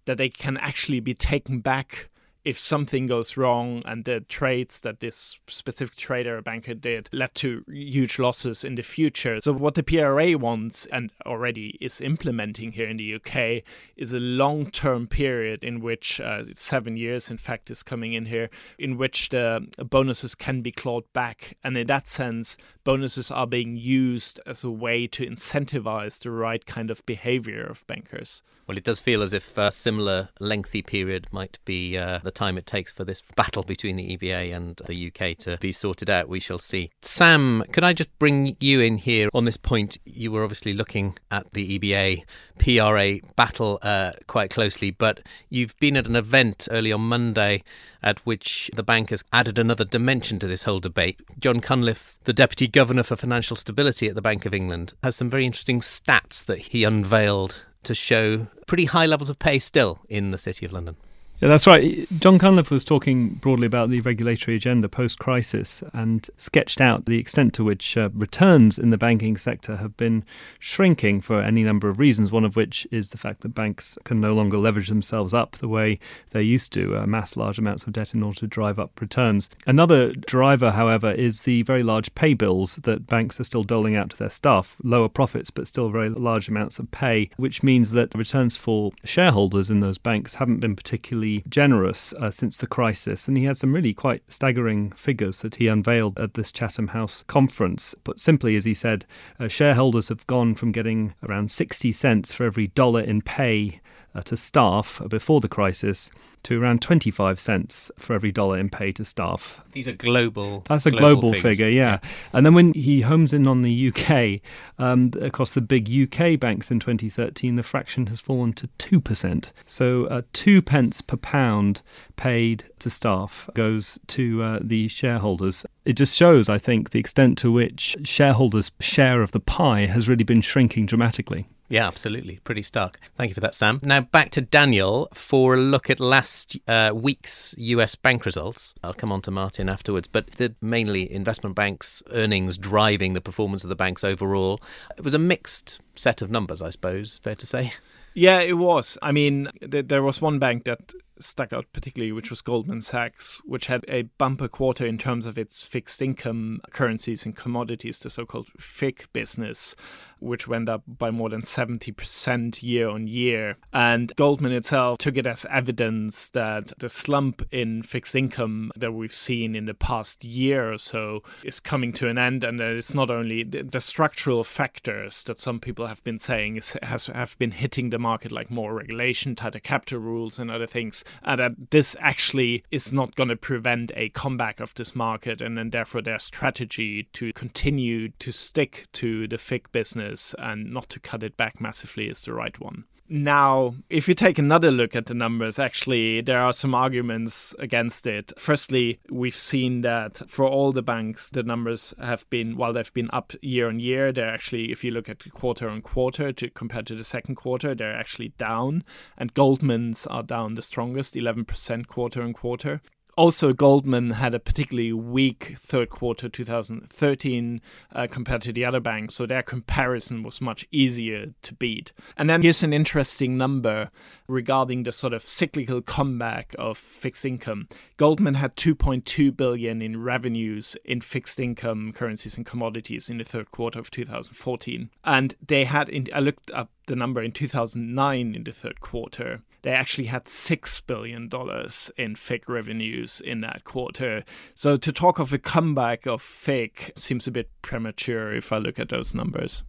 that 0.07 0.17
they 0.17 0.31
can 0.31 0.57
actually 0.57 1.01
be 1.01 1.13
taken 1.13 1.61
back 1.61 2.09
if 2.45 2.59
something 2.59 3.07
goes 3.07 3.37
wrong 3.37 3.83
and 3.87 4.05
the 4.05 4.21
trades 4.21 4.81
that 4.81 5.01
this 5.01 5.39
specific 5.49 5.97
trader 5.97 6.37
or 6.39 6.43
banker 6.43 6.75
did 6.75 7.09
led 7.13 7.35
to 7.35 7.65
huge 7.67 8.19
losses 8.19 8.65
in 8.65 8.75
the 8.75 8.83
future. 8.83 9.41
So, 9.41 9.53
what 9.53 9.75
the 9.75 9.83
PRA 9.83 10.37
wants 10.37 10.87
and 10.87 11.11
already 11.25 11.79
is 11.81 12.01
implementing 12.01 12.73
here 12.73 12.89
in 12.89 12.99
the 12.99 13.15
UK 13.15 13.63
is 13.97 14.13
a 14.13 14.21
long 14.21 14.71
term 14.71 15.07
period 15.07 15.65
in 15.65 15.81
which 15.81 16.21
uh, 16.21 16.45
seven 16.55 16.97
years, 16.97 17.31
in 17.31 17.39
fact, 17.39 17.71
is 17.71 17.83
coming 17.83 18.13
in 18.13 18.27
here, 18.27 18.51
in 18.79 18.99
which 18.99 19.31
the 19.31 19.67
bonuses 19.79 20.35
can 20.35 20.61
be 20.61 20.73
clawed 20.73 21.05
back. 21.13 21.57
And 21.65 21.79
in 21.79 21.87
that 21.87 22.07
sense, 22.07 22.57
bonuses 22.85 23.31
are 23.31 23.47
being 23.47 23.77
used 23.77 24.41
as 24.47 24.63
a 24.63 24.71
way 24.71 25.07
to 25.09 25.27
incentivize 25.27 26.19
the 26.21 26.31
right 26.31 26.65
kind 26.67 26.91
of 26.91 27.05
behavior 27.07 27.65
of 27.65 27.87
bankers. 27.87 28.43
Well, 28.67 28.79
it 28.79 28.85
does 28.85 28.99
feel 28.99 29.23
as 29.23 29.35
if 29.35 29.59
a 29.59 29.71
similar 29.71 30.31
lengthy 30.41 30.81
period 30.81 31.27
might 31.31 31.59
be 31.67 31.99
uh, 31.99 32.21
the 32.23 32.31
time 32.35 32.59
it 32.59 32.67
takes 32.67 32.93
for 32.93 33.05
this 33.05 33.23
battle 33.37 33.63
between 33.63 33.97
the 33.97 34.17
EBA 34.17 34.55
and 34.55 34.81
the 34.87 35.09
UK 35.09 35.37
to 35.39 35.57
be 35.61 35.73
sorted 35.73 36.11
out, 36.11 36.29
we 36.29 36.41
shall 36.41 36.59
see. 36.59 36.91
Sam, 37.03 37.65
could 37.73 37.85
I 37.85 37.93
just 37.93 38.17
bring 38.19 38.57
you 38.61 38.81
in 38.81 38.99
here 38.99 39.29
on 39.33 39.45
this 39.45 39.57
point? 39.57 39.99
You 40.05 40.33
were 40.33 40.43
obviously 40.43 40.73
looking 40.73 41.17
at 41.31 41.53
the 41.53 41.79
EBA 41.79 42.25
PRA 42.59 43.29
battle 43.37 43.79
uh, 43.83 44.13
quite 44.27 44.51
closely, 44.51 44.91
but 44.91 45.21
you've 45.49 45.79
been 45.79 45.97
at 45.97 46.07
an 46.07 46.17
event 46.17 46.69
early 46.71 46.93
on 46.93 47.03
Monday 47.03 47.63
at 48.03 48.19
which 48.27 48.71
the 48.75 48.83
bank 48.83 49.11
has 49.11 49.25
added 49.33 49.59
another 49.59 49.85
dimension 49.85 50.39
to 50.39 50.47
this 50.47 50.65
whole 50.65 50.81
debate. 50.81 51.21
John 51.39 51.61
Cunliffe, 51.61 52.17
the 52.25 52.33
Deputy 52.33 52.69
Governor 52.69 53.03
for 53.03 53.17
Financial 53.17 53.57
Stability 53.57 54.09
at 54.09 54.15
the 54.15 54.23
Bank 54.23 54.45
of 54.45 54.55
England, 54.55 54.93
has 55.03 55.17
some 55.17 55.31
very 55.31 55.47
interesting 55.47 55.81
stats 55.81 56.45
that 56.45 56.59
he 56.59 56.85
unveiled 56.85 57.63
to 57.85 57.95
show 57.95 58.49
pretty 58.67 58.87
high 58.87 59.07
levels 59.07 59.31
of 59.31 59.39
pay 59.39 59.59
still 59.59 60.01
in 60.09 60.31
the 60.31 60.39
City 60.39 60.67
of 60.67 60.73
London. 60.73 60.97
Yeah, 61.45 61.51
that's 61.51 61.67
right. 61.67 62.09
John 62.21 62.39
Cunliffe 62.39 62.71
was 62.71 62.87
talking 62.87 63.35
broadly 63.35 63.67
about 63.67 63.91
the 63.91 64.01
regulatory 64.01 64.57
agenda 64.57 64.89
post 64.89 65.19
crisis 65.19 65.85
and 65.93 66.27
sketched 66.39 66.81
out 66.81 67.05
the 67.05 67.19
extent 67.19 67.53
to 67.53 67.65
which 67.65 67.99
uh, 67.99 68.09
returns 68.15 68.79
in 68.79 68.89
the 68.89 68.97
banking 68.97 69.37
sector 69.37 69.77
have 69.77 69.95
been 69.99 70.25
shrinking 70.59 71.21
for 71.21 71.43
any 71.43 71.63
number 71.63 71.91
of 71.91 71.99
reasons, 71.99 72.33
one 72.33 72.47
of 72.47 72.57
which 72.57 72.89
is 72.91 73.11
the 73.11 73.19
fact 73.19 73.43
that 73.43 73.51
banks 73.51 73.99
can 74.05 74.23
no 74.23 74.33
longer 74.33 74.57
leverage 74.57 74.89
themselves 74.89 75.35
up 75.35 75.59
the 75.59 75.69
way 75.69 75.99
they 76.31 76.41
used 76.41 76.73
to, 76.73 76.95
amass 76.95 77.37
large 77.37 77.59
amounts 77.59 77.83
of 77.83 77.93
debt 77.93 78.15
in 78.15 78.23
order 78.23 78.41
to 78.41 78.47
drive 78.47 78.79
up 78.79 78.99
returns. 78.99 79.51
Another 79.67 80.15
driver, 80.15 80.71
however, 80.71 81.13
is 81.13 81.43
the 81.43 81.61
very 81.65 81.83
large 81.83 82.15
pay 82.15 82.33
bills 82.33 82.77
that 82.85 83.07
banks 83.07 83.39
are 83.39 83.45
still 83.45 83.65
doling 83.65 83.95
out 83.95 84.09
to 84.09 84.17
their 84.17 84.31
staff, 84.31 84.77
lower 84.83 85.11
profits, 85.11 85.51
but 85.51 85.67
still 85.67 85.91
very 85.91 86.09
large 86.09 86.49
amounts 86.49 86.79
of 86.79 86.91
pay, 86.91 87.29
which 87.37 87.63
means 87.63 87.91
that 87.91 88.15
returns 88.15 88.57
for 88.57 88.93
shareholders 89.05 89.71
in 89.71 89.81
those 89.81 89.99
banks 89.99 90.37
haven't 90.37 90.61
been 90.61 90.75
particularly 90.75 91.34
generous 91.49 92.13
uh, 92.15 92.31
since 92.31 92.57
the 92.57 92.67
crisis, 92.67 93.27
and 93.27 93.37
he 93.37 93.45
had 93.45 93.57
some 93.57 93.75
really 93.75 93.95
quite 93.95 94.23
staggering 94.29 94.91
figures 94.93 95.41
that 95.41 95.57
he 95.57 95.67
unveiled 95.67 96.19
at 96.19 96.35
this 96.35 96.53
Chatham 96.53 96.89
House 96.89 97.25
conference. 97.27 97.95
But 98.05 98.21
simply, 98.21 98.57
as 98.57 98.65
he 98.65 98.75
said, 98.75 99.07
uh, 99.41 99.49
shareholders 99.49 100.09
have 100.09 100.27
gone 100.27 100.55
from 100.55 100.73
getting 100.73 101.15
around 101.23 101.51
60 101.51 101.91
cents 101.93 102.33
for 102.33 102.45
every 102.45 102.69
dollar 102.69 103.01
in 103.01 103.23
pay 103.23 103.81
to 104.23 104.37
staff 104.37 105.01
before 105.09 105.41
the 105.41 105.49
crisis 105.49 106.11
to 106.45 106.63
around 106.63 106.83
25 106.83 107.41
cents 107.41 107.91
for 107.99 108.15
every 108.15 108.31
dollar 108.31 108.59
in 108.59 108.71
pay 108.71 108.93
to 108.93 109.05
staff. 109.05 109.61
These 109.73 109.89
are 109.89 109.93
global. 109.93 110.63
That's 110.69 110.87
a 110.87 110.91
global, 110.91 111.31
global 111.31 111.41
figure, 111.41 111.69
yeah. 111.69 111.99
yeah. 112.03 112.11
And 112.33 112.47
then 112.47 112.55
when 112.55 112.73
he 112.75 113.01
homes 113.01 113.33
in 113.33 113.49
on 113.49 113.63
the 113.63 113.89
UK, 113.89 114.41
um, 114.79 115.13
across 115.21 115.55
the 115.55 115.61
big 115.61 115.91
UK 115.91 116.39
banks 116.39 116.71
in 116.71 116.81
2013, 116.81 117.57
the 117.57 117.63
fraction 117.63 118.07
has 118.09 118.21
fallen 118.21 118.53
to 118.55 118.69
2%. 118.79 119.51
So 119.67 120.05
uh, 120.05 120.23
two 120.33 120.63
pence 120.63 121.01
per 121.01 121.17
pound 121.17 121.83
paid 122.17 122.65
to 122.79 122.91
staff 122.91 123.49
goes 123.55 123.99
to 124.09 124.43
uh, 124.43 124.59
the 124.63 124.89
shareholders. 124.89 125.67
It 125.85 125.95
just 125.95 126.17
shows, 126.17 126.49
I 126.49 126.59
think, 126.59 126.91
the 126.91 127.01
extent 127.01 127.39
to 127.39 127.51
which 127.51 127.97
shareholders' 128.05 128.71
share 128.81 129.23
of 129.23 129.33
the 129.33 129.41
pie 129.41 129.87
has 129.87 130.09
really 130.09 130.25
been 130.25 130.43
shrinking 130.43 130.87
dramatically. 130.87 131.47
Yeah, 131.75 131.89
absolutely. 131.89 132.39
Pretty 132.45 132.63
stark. 132.63 133.01
Thank 133.17 133.31
you 133.31 133.35
for 133.35 133.41
that, 133.41 133.53
Sam. 133.53 133.81
Now 133.83 134.03
back 134.03 134.31
to 134.31 134.41
Daniel 134.41 135.09
for 135.13 135.55
a 135.55 135.57
look 135.57 135.91
at 135.91 135.99
last 135.99 136.57
uh, 136.69 136.93
week's 136.95 137.53
US 137.59 137.97
bank 137.97 138.25
results. 138.25 138.77
I'll 138.85 138.95
come 138.95 139.11
on 139.11 139.21
to 139.23 139.33
Martin 139.33 139.69
afterwards, 139.69 140.07
but 140.07 140.31
the 140.37 140.55
mainly 140.63 141.13
investment 141.13 141.57
banks' 141.57 142.01
earnings 142.13 142.59
driving 142.59 143.15
the 143.15 143.21
performance 143.21 143.65
of 143.65 143.71
the 143.71 143.75
banks 143.75 144.05
overall. 144.05 144.61
It 144.97 145.03
was 145.03 145.15
a 145.15 145.19
mixed 145.19 145.81
set 145.97 146.23
of 146.23 146.31
numbers, 146.31 146.63
I 146.63 146.71
suppose, 146.71 147.19
fair 147.25 147.35
to 147.35 147.45
say. 147.45 147.73
Yeah, 148.15 148.39
it 148.39 148.57
was. 148.57 148.97
I 149.03 149.11
mean, 149.11 149.51
th- 149.69 149.89
there 149.89 150.05
was 150.05 150.23
one 150.23 150.39
bank 150.39 150.67
that 150.67 150.93
stuck 151.21 151.53
out 151.53 151.67
particularly, 151.73 152.13
which 152.13 152.31
was 152.31 152.41
Goldman 152.41 152.83
Sachs, 152.83 153.41
which 153.45 153.67
had 153.67 153.85
a 153.89 154.03
bumper 154.03 154.49
quarter 154.49 154.87
in 154.87 154.99
terms 154.99 155.27
of 155.27 155.39
its 155.39 155.63
fixed 155.63 156.03
income 156.03 156.61
currencies 156.71 157.25
and 157.25 157.37
commodities, 157.37 157.99
the 157.99 158.11
so 158.11 158.27
called 158.27 158.49
FIC 158.59 159.07
business, 159.13 159.77
which 160.19 160.49
went 160.49 160.69
up 160.69 160.83
by 160.87 161.11
more 161.11 161.29
than 161.29 161.43
70% 161.43 162.63
year 162.63 162.89
on 162.89 163.07
year. 163.07 163.57
And 163.73 164.13
Goldman 164.17 164.53
itself 164.53 164.99
took 164.99 165.17
it 165.17 165.27
as 165.27 165.47
evidence 165.51 166.31
that 166.31 166.73
the 166.79 166.89
slump 166.89 167.47
in 167.53 167.83
fixed 167.83 168.17
income 168.17 168.73
that 168.77 168.93
we've 168.93 169.13
seen 169.13 169.55
in 169.55 169.67
the 169.67 169.75
past 169.75 170.25
year 170.25 170.73
or 170.73 170.79
so 170.79 171.23
is 171.43 171.61
coming 171.61 171.93
to 171.95 172.09
an 172.09 172.19
end, 172.19 172.43
and 172.43 172.59
that 172.59 172.73
it's 172.73 172.95
not 172.95 173.11
only 173.11 173.43
the, 173.43 173.63
the 173.63 173.81
structural 173.81 174.45
factors 174.45 175.23
that 175.25 175.39
some 175.39 175.61
people 175.61 175.87
have 175.87 176.03
been 176.05 176.19
saying 176.19 176.57
is, 176.57 176.77
has 176.83 177.07
have 177.07 177.39
been 177.39 177.53
hitting 177.53 177.91
the 177.91 177.99
market, 177.99 178.33
like 178.33 178.51
more 178.51 178.75
regulation, 178.75 179.37
tighter 179.37 179.61
capital 179.61 179.99
rules, 179.99 180.39
and 180.39 180.51
other 180.51 180.67
things 180.67 181.04
and 181.23 181.41
that 181.41 181.71
this 181.71 181.97
actually 182.01 182.65
is 182.71 182.93
not 182.93 183.15
going 183.15 183.29
to 183.29 183.37
prevent 183.37 183.93
a 183.95 184.09
comeback 184.11 184.61
of 184.61 184.75
this 184.75 184.95
market, 184.95 185.41
and 185.41 185.57
then 185.57 185.71
therefore 185.71 186.03
their 186.03 186.19
strategy 186.19 187.09
to 187.13 187.33
continue 187.33 188.09
to 188.19 188.33
stick 188.33 188.87
to 188.93 189.27
the 189.29 189.39
FIC 189.39 189.71
business 189.73 190.35
and 190.39 190.73
not 190.73 190.89
to 190.91 191.01
cut 191.01 191.23
it 191.23 191.37
back 191.37 191.61
massively 191.61 192.09
is 192.09 192.23
the 192.23 192.33
right 192.33 192.59
one. 192.61 192.85
Now, 193.07 193.75
if 193.91 194.09
you 194.09 194.15
take 194.15 194.39
another 194.39 194.71
look 194.71 194.97
at 194.97 195.07
the 195.07 195.15
numbers, 195.15 195.59
actually, 195.59 196.23
there 196.23 196.41
are 196.41 196.55
some 196.55 196.75
arguments 196.75 197.55
against 197.59 198.07
it. 198.07 198.33
Firstly, 198.39 198.99
we've 199.11 199.37
seen 199.37 199.83
that 199.83 200.23
for 200.29 200.47
all 200.47 200.73
the 200.73 200.83
banks, 200.83 201.29
the 201.29 201.43
numbers 201.43 201.93
have 202.01 202.29
been, 202.31 202.57
while 202.57 202.73
they've 202.73 202.93
been 202.95 203.11
up 203.13 203.35
year 203.43 203.69
on 203.69 203.79
year, 203.79 204.11
they're 204.11 204.33
actually, 204.33 204.73
if 204.73 204.83
you 204.83 204.91
look 204.91 205.11
at 205.11 205.31
quarter 205.33 205.69
on 205.69 205.83
quarter 205.83 206.33
to 206.33 206.49
compared 206.49 206.87
to 206.87 206.95
the 206.95 207.05
second 207.05 207.35
quarter, 207.35 207.75
they're 207.75 207.95
actually 207.95 208.29
down. 208.39 208.83
And 209.19 209.35
Goldman's 209.35 210.07
are 210.07 210.23
down 210.23 210.55
the 210.55 210.63
strongest, 210.63 211.15
11% 211.15 211.87
quarter 211.87 212.23
on 212.23 212.33
quarter 212.33 212.81
also, 213.17 213.53
Goldman 213.53 214.11
had 214.13 214.35
a 214.35 214.39
particularly 214.39 214.93
weak 214.93 215.57
third 215.59 215.91
quarter 215.91 216.29
2013 216.29 217.61
uh, 217.93 218.07
compared 218.11 218.43
to 218.43 218.53
the 218.53 218.65
other 218.65 218.81
banks, 218.81 219.15
so 219.15 219.27
their 219.27 219.43
comparison 219.43 220.23
was 220.23 220.41
much 220.41 220.67
easier 220.73 221.35
to 221.43 221.55
beat. 221.55 221.93
And 222.17 222.29
then 222.29 222.43
here's 222.43 222.63
an 222.63 222.73
interesting 222.73 223.37
number 223.37 223.91
regarding 224.27 224.83
the 224.83 224.93
sort 224.93 225.13
of 225.13 225.23
cyclical 225.23 225.81
comeback 225.83 226.55
of 226.59 226.77
fixed 226.77 227.25
income. 227.25 227.69
Goldman 227.97 228.35
had 228.35 228.57
2.2 228.57 229.37
billion 229.37 229.81
in 229.81 230.03
revenues 230.03 230.77
in 230.85 231.01
fixed 231.01 231.39
income 231.39 231.93
currencies 231.93 232.37
and 232.37 232.45
commodities 232.45 233.09
in 233.09 233.19
the 233.19 233.25
third 233.25 233.51
quarter 233.51 233.79
of 233.79 233.91
2014, 233.91 234.91
and 235.05 235.37
they 235.47 235.65
had. 235.65 235.89
In, 235.89 236.09
I 236.13 236.21
looked 236.21 236.51
up 236.51 236.71
the 236.87 236.97
number 236.97 237.23
in 237.23 237.33
2009 237.33 238.35
in 238.35 238.45
the 238.45 238.53
third 238.53 238.81
quarter 238.81 239.43
they 239.65 239.73
actually 239.73 240.07
had 240.07 240.27
$6 240.27 240.87
billion 240.87 241.25
in 241.25 242.15
FIC 242.17 242.49
revenues 242.49 243.23
in 243.23 243.41
that 243.41 243.65
quarter. 243.65 244.23
So 244.55 244.77
to 244.77 244.93
talk 244.93 245.19
of 245.19 245.33
a 245.33 245.39
comeback 245.39 246.05
of 246.07 246.23
FIC 246.23 246.93
seems 246.97 247.27
a 247.27 247.31
bit 247.31 247.49
premature 247.63 248.35
if 248.35 248.53
I 248.53 248.59
look 248.59 248.79
at 248.79 248.91
those 248.91 249.15
numbers. 249.15 249.63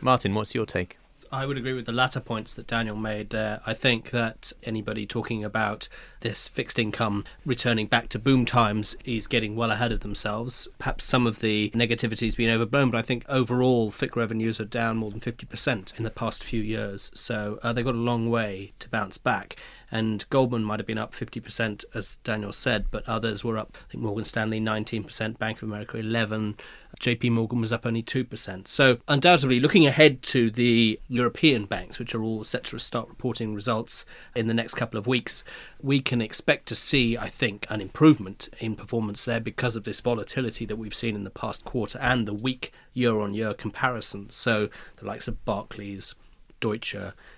Martin, 0.00 0.34
what's 0.34 0.54
your 0.54 0.64
take? 0.64 0.96
I 1.34 1.46
would 1.46 1.58
agree 1.58 1.72
with 1.72 1.86
the 1.86 1.92
latter 1.92 2.20
points 2.20 2.54
that 2.54 2.68
Daniel 2.68 2.94
made 2.96 3.30
there. 3.30 3.60
I 3.66 3.74
think 3.74 4.10
that 4.10 4.52
anybody 4.62 5.04
talking 5.04 5.42
about 5.42 5.88
this 6.20 6.46
fixed 6.46 6.78
income 6.78 7.24
returning 7.44 7.88
back 7.88 8.08
to 8.10 8.20
boom 8.20 8.46
times 8.46 8.96
is 9.04 9.26
getting 9.26 9.56
well 9.56 9.72
ahead 9.72 9.90
of 9.90 10.00
themselves. 10.00 10.68
Perhaps 10.78 11.04
some 11.04 11.26
of 11.26 11.40
the 11.40 11.70
negativity 11.74 12.26
has 12.26 12.36
been 12.36 12.50
overblown, 12.50 12.90
but 12.92 12.98
I 12.98 13.02
think 13.02 13.24
overall 13.28 13.90
FIC 13.90 14.14
revenues 14.14 14.60
are 14.60 14.64
down 14.64 14.98
more 14.98 15.10
than 15.10 15.18
50% 15.18 15.98
in 15.98 16.04
the 16.04 16.10
past 16.10 16.44
few 16.44 16.62
years. 16.62 17.10
So 17.14 17.58
uh, 17.64 17.72
they've 17.72 17.84
got 17.84 17.96
a 17.96 17.98
long 17.98 18.30
way 18.30 18.72
to 18.78 18.88
bounce 18.88 19.18
back 19.18 19.56
and 19.94 20.28
Goldman 20.28 20.64
might 20.64 20.80
have 20.80 20.88
been 20.88 20.98
up 20.98 21.14
50%, 21.14 21.84
as 21.94 22.16
Daniel 22.24 22.52
said, 22.52 22.86
but 22.90 23.08
others 23.08 23.44
were 23.44 23.56
up. 23.56 23.76
I 23.76 23.92
think 23.92 24.02
Morgan 24.02 24.24
Stanley 24.24 24.60
19%, 24.60 25.38
Bank 25.38 25.58
of 25.58 25.68
America 25.68 25.98
11, 25.98 26.56
JP 27.00 27.30
Morgan 27.30 27.60
was 27.60 27.72
up 27.72 27.86
only 27.86 28.02
2%. 28.02 28.66
So, 28.66 28.98
undoubtedly, 29.06 29.60
looking 29.60 29.86
ahead 29.86 30.20
to 30.24 30.50
the 30.50 30.98
European 31.06 31.66
banks, 31.66 32.00
which 32.00 32.12
are 32.12 32.24
all 32.24 32.42
set 32.42 32.64
to 32.64 32.78
start 32.78 33.08
reporting 33.08 33.54
results 33.54 34.04
in 34.34 34.48
the 34.48 34.54
next 34.54 34.74
couple 34.74 34.98
of 34.98 35.06
weeks, 35.06 35.44
we 35.80 36.00
can 36.00 36.20
expect 36.20 36.66
to 36.66 36.74
see, 36.74 37.16
I 37.16 37.28
think, 37.28 37.64
an 37.70 37.80
improvement 37.80 38.48
in 38.58 38.74
performance 38.74 39.24
there 39.24 39.38
because 39.38 39.76
of 39.76 39.84
this 39.84 40.00
volatility 40.00 40.66
that 40.66 40.76
we've 40.76 40.92
seen 40.92 41.14
in 41.14 41.22
the 41.22 41.30
past 41.30 41.64
quarter 41.64 42.00
and 42.00 42.26
the 42.26 42.34
weak 42.34 42.72
year 42.94 43.20
on 43.20 43.32
year 43.32 43.54
comparisons. 43.54 44.34
So, 44.34 44.70
the 44.96 45.06
likes 45.06 45.28
of 45.28 45.44
Barclays, 45.44 46.16
Deutsche, 46.58 46.96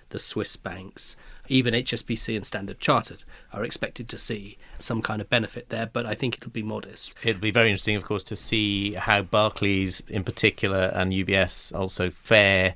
the 0.09 0.19
Swiss 0.19 0.55
banks, 0.55 1.15
even 1.47 1.73
HSBC 1.73 2.35
and 2.35 2.45
Standard 2.45 2.79
Chartered 2.79 3.23
are 3.53 3.63
expected 3.63 4.09
to 4.09 4.17
see 4.17 4.57
some 4.79 5.01
kind 5.01 5.21
of 5.21 5.29
benefit 5.29 5.69
there, 5.69 5.89
but 5.91 6.05
I 6.05 6.15
think 6.15 6.37
it'll 6.37 6.51
be 6.51 6.63
modest. 6.63 7.13
It'll 7.23 7.41
be 7.41 7.51
very 7.51 7.69
interesting, 7.69 7.95
of 7.95 8.05
course, 8.05 8.23
to 8.25 8.35
see 8.35 8.93
how 8.93 9.21
Barclays 9.21 10.01
in 10.07 10.23
particular 10.23 10.91
and 10.93 11.11
UBS 11.11 11.73
also 11.73 12.09
fare, 12.09 12.75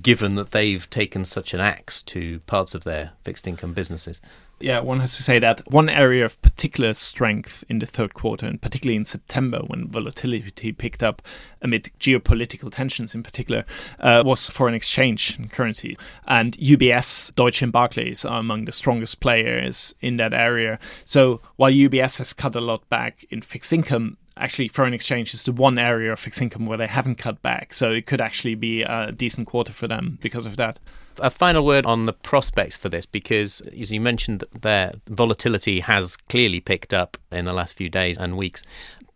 given 0.00 0.34
that 0.36 0.50
they've 0.50 0.88
taken 0.90 1.24
such 1.24 1.54
an 1.54 1.60
axe 1.60 2.02
to 2.02 2.40
parts 2.40 2.74
of 2.74 2.84
their 2.84 3.12
fixed 3.22 3.46
income 3.46 3.72
businesses 3.72 4.20
yeah, 4.60 4.80
one 4.80 5.00
has 5.00 5.16
to 5.16 5.22
say 5.22 5.38
that 5.38 5.70
one 5.70 5.88
area 5.88 6.24
of 6.24 6.40
particular 6.42 6.92
strength 6.92 7.62
in 7.68 7.78
the 7.78 7.86
third 7.86 8.14
quarter, 8.14 8.46
and 8.46 8.60
particularly 8.60 8.96
in 8.96 9.04
September 9.04 9.60
when 9.66 9.88
volatility 9.88 10.72
picked 10.72 11.02
up 11.02 11.22
amid 11.62 11.90
geopolitical 12.00 12.70
tensions 12.70 13.14
in 13.14 13.22
particular, 13.22 13.64
uh, 14.00 14.22
was 14.24 14.50
foreign 14.50 14.74
exchange 14.74 15.36
and 15.38 15.50
currency. 15.50 15.96
And 16.26 16.56
UBS, 16.58 17.34
Deutsche, 17.34 17.62
and 17.62 17.72
Barclays 17.72 18.07
are 18.24 18.40
among 18.40 18.64
the 18.64 18.72
strongest 18.72 19.20
players 19.20 19.94
in 20.00 20.16
that 20.16 20.32
area. 20.32 20.78
So 21.04 21.40
while 21.56 21.70
UBS 21.70 22.18
has 22.18 22.32
cut 22.32 22.56
a 22.56 22.60
lot 22.60 22.88
back 22.88 23.26
in 23.30 23.42
fixed 23.42 23.72
income, 23.72 24.16
actually 24.36 24.68
foreign 24.68 24.94
exchange 24.94 25.34
is 25.34 25.42
the 25.44 25.52
one 25.52 25.78
area 25.78 26.12
of 26.12 26.20
fixed 26.20 26.40
income 26.40 26.66
where 26.66 26.78
they 26.78 26.86
haven't 26.86 27.16
cut 27.16 27.42
back. 27.42 27.74
So 27.74 27.90
it 27.90 28.06
could 28.06 28.20
actually 28.20 28.54
be 28.54 28.82
a 28.82 29.12
decent 29.12 29.48
quarter 29.48 29.72
for 29.72 29.88
them 29.88 30.18
because 30.22 30.46
of 30.46 30.56
that. 30.56 30.78
A 31.20 31.30
final 31.30 31.66
word 31.66 31.84
on 31.84 32.06
the 32.06 32.12
prospects 32.12 32.76
for 32.76 32.88
this, 32.88 33.04
because 33.04 33.60
as 33.60 33.90
you 33.90 34.00
mentioned, 34.00 34.44
there 34.60 34.92
volatility 35.08 35.80
has 35.80 36.16
clearly 36.16 36.60
picked 36.60 36.94
up 36.94 37.16
in 37.32 37.44
the 37.44 37.52
last 37.52 37.76
few 37.76 37.88
days 37.88 38.16
and 38.16 38.36
weeks 38.36 38.62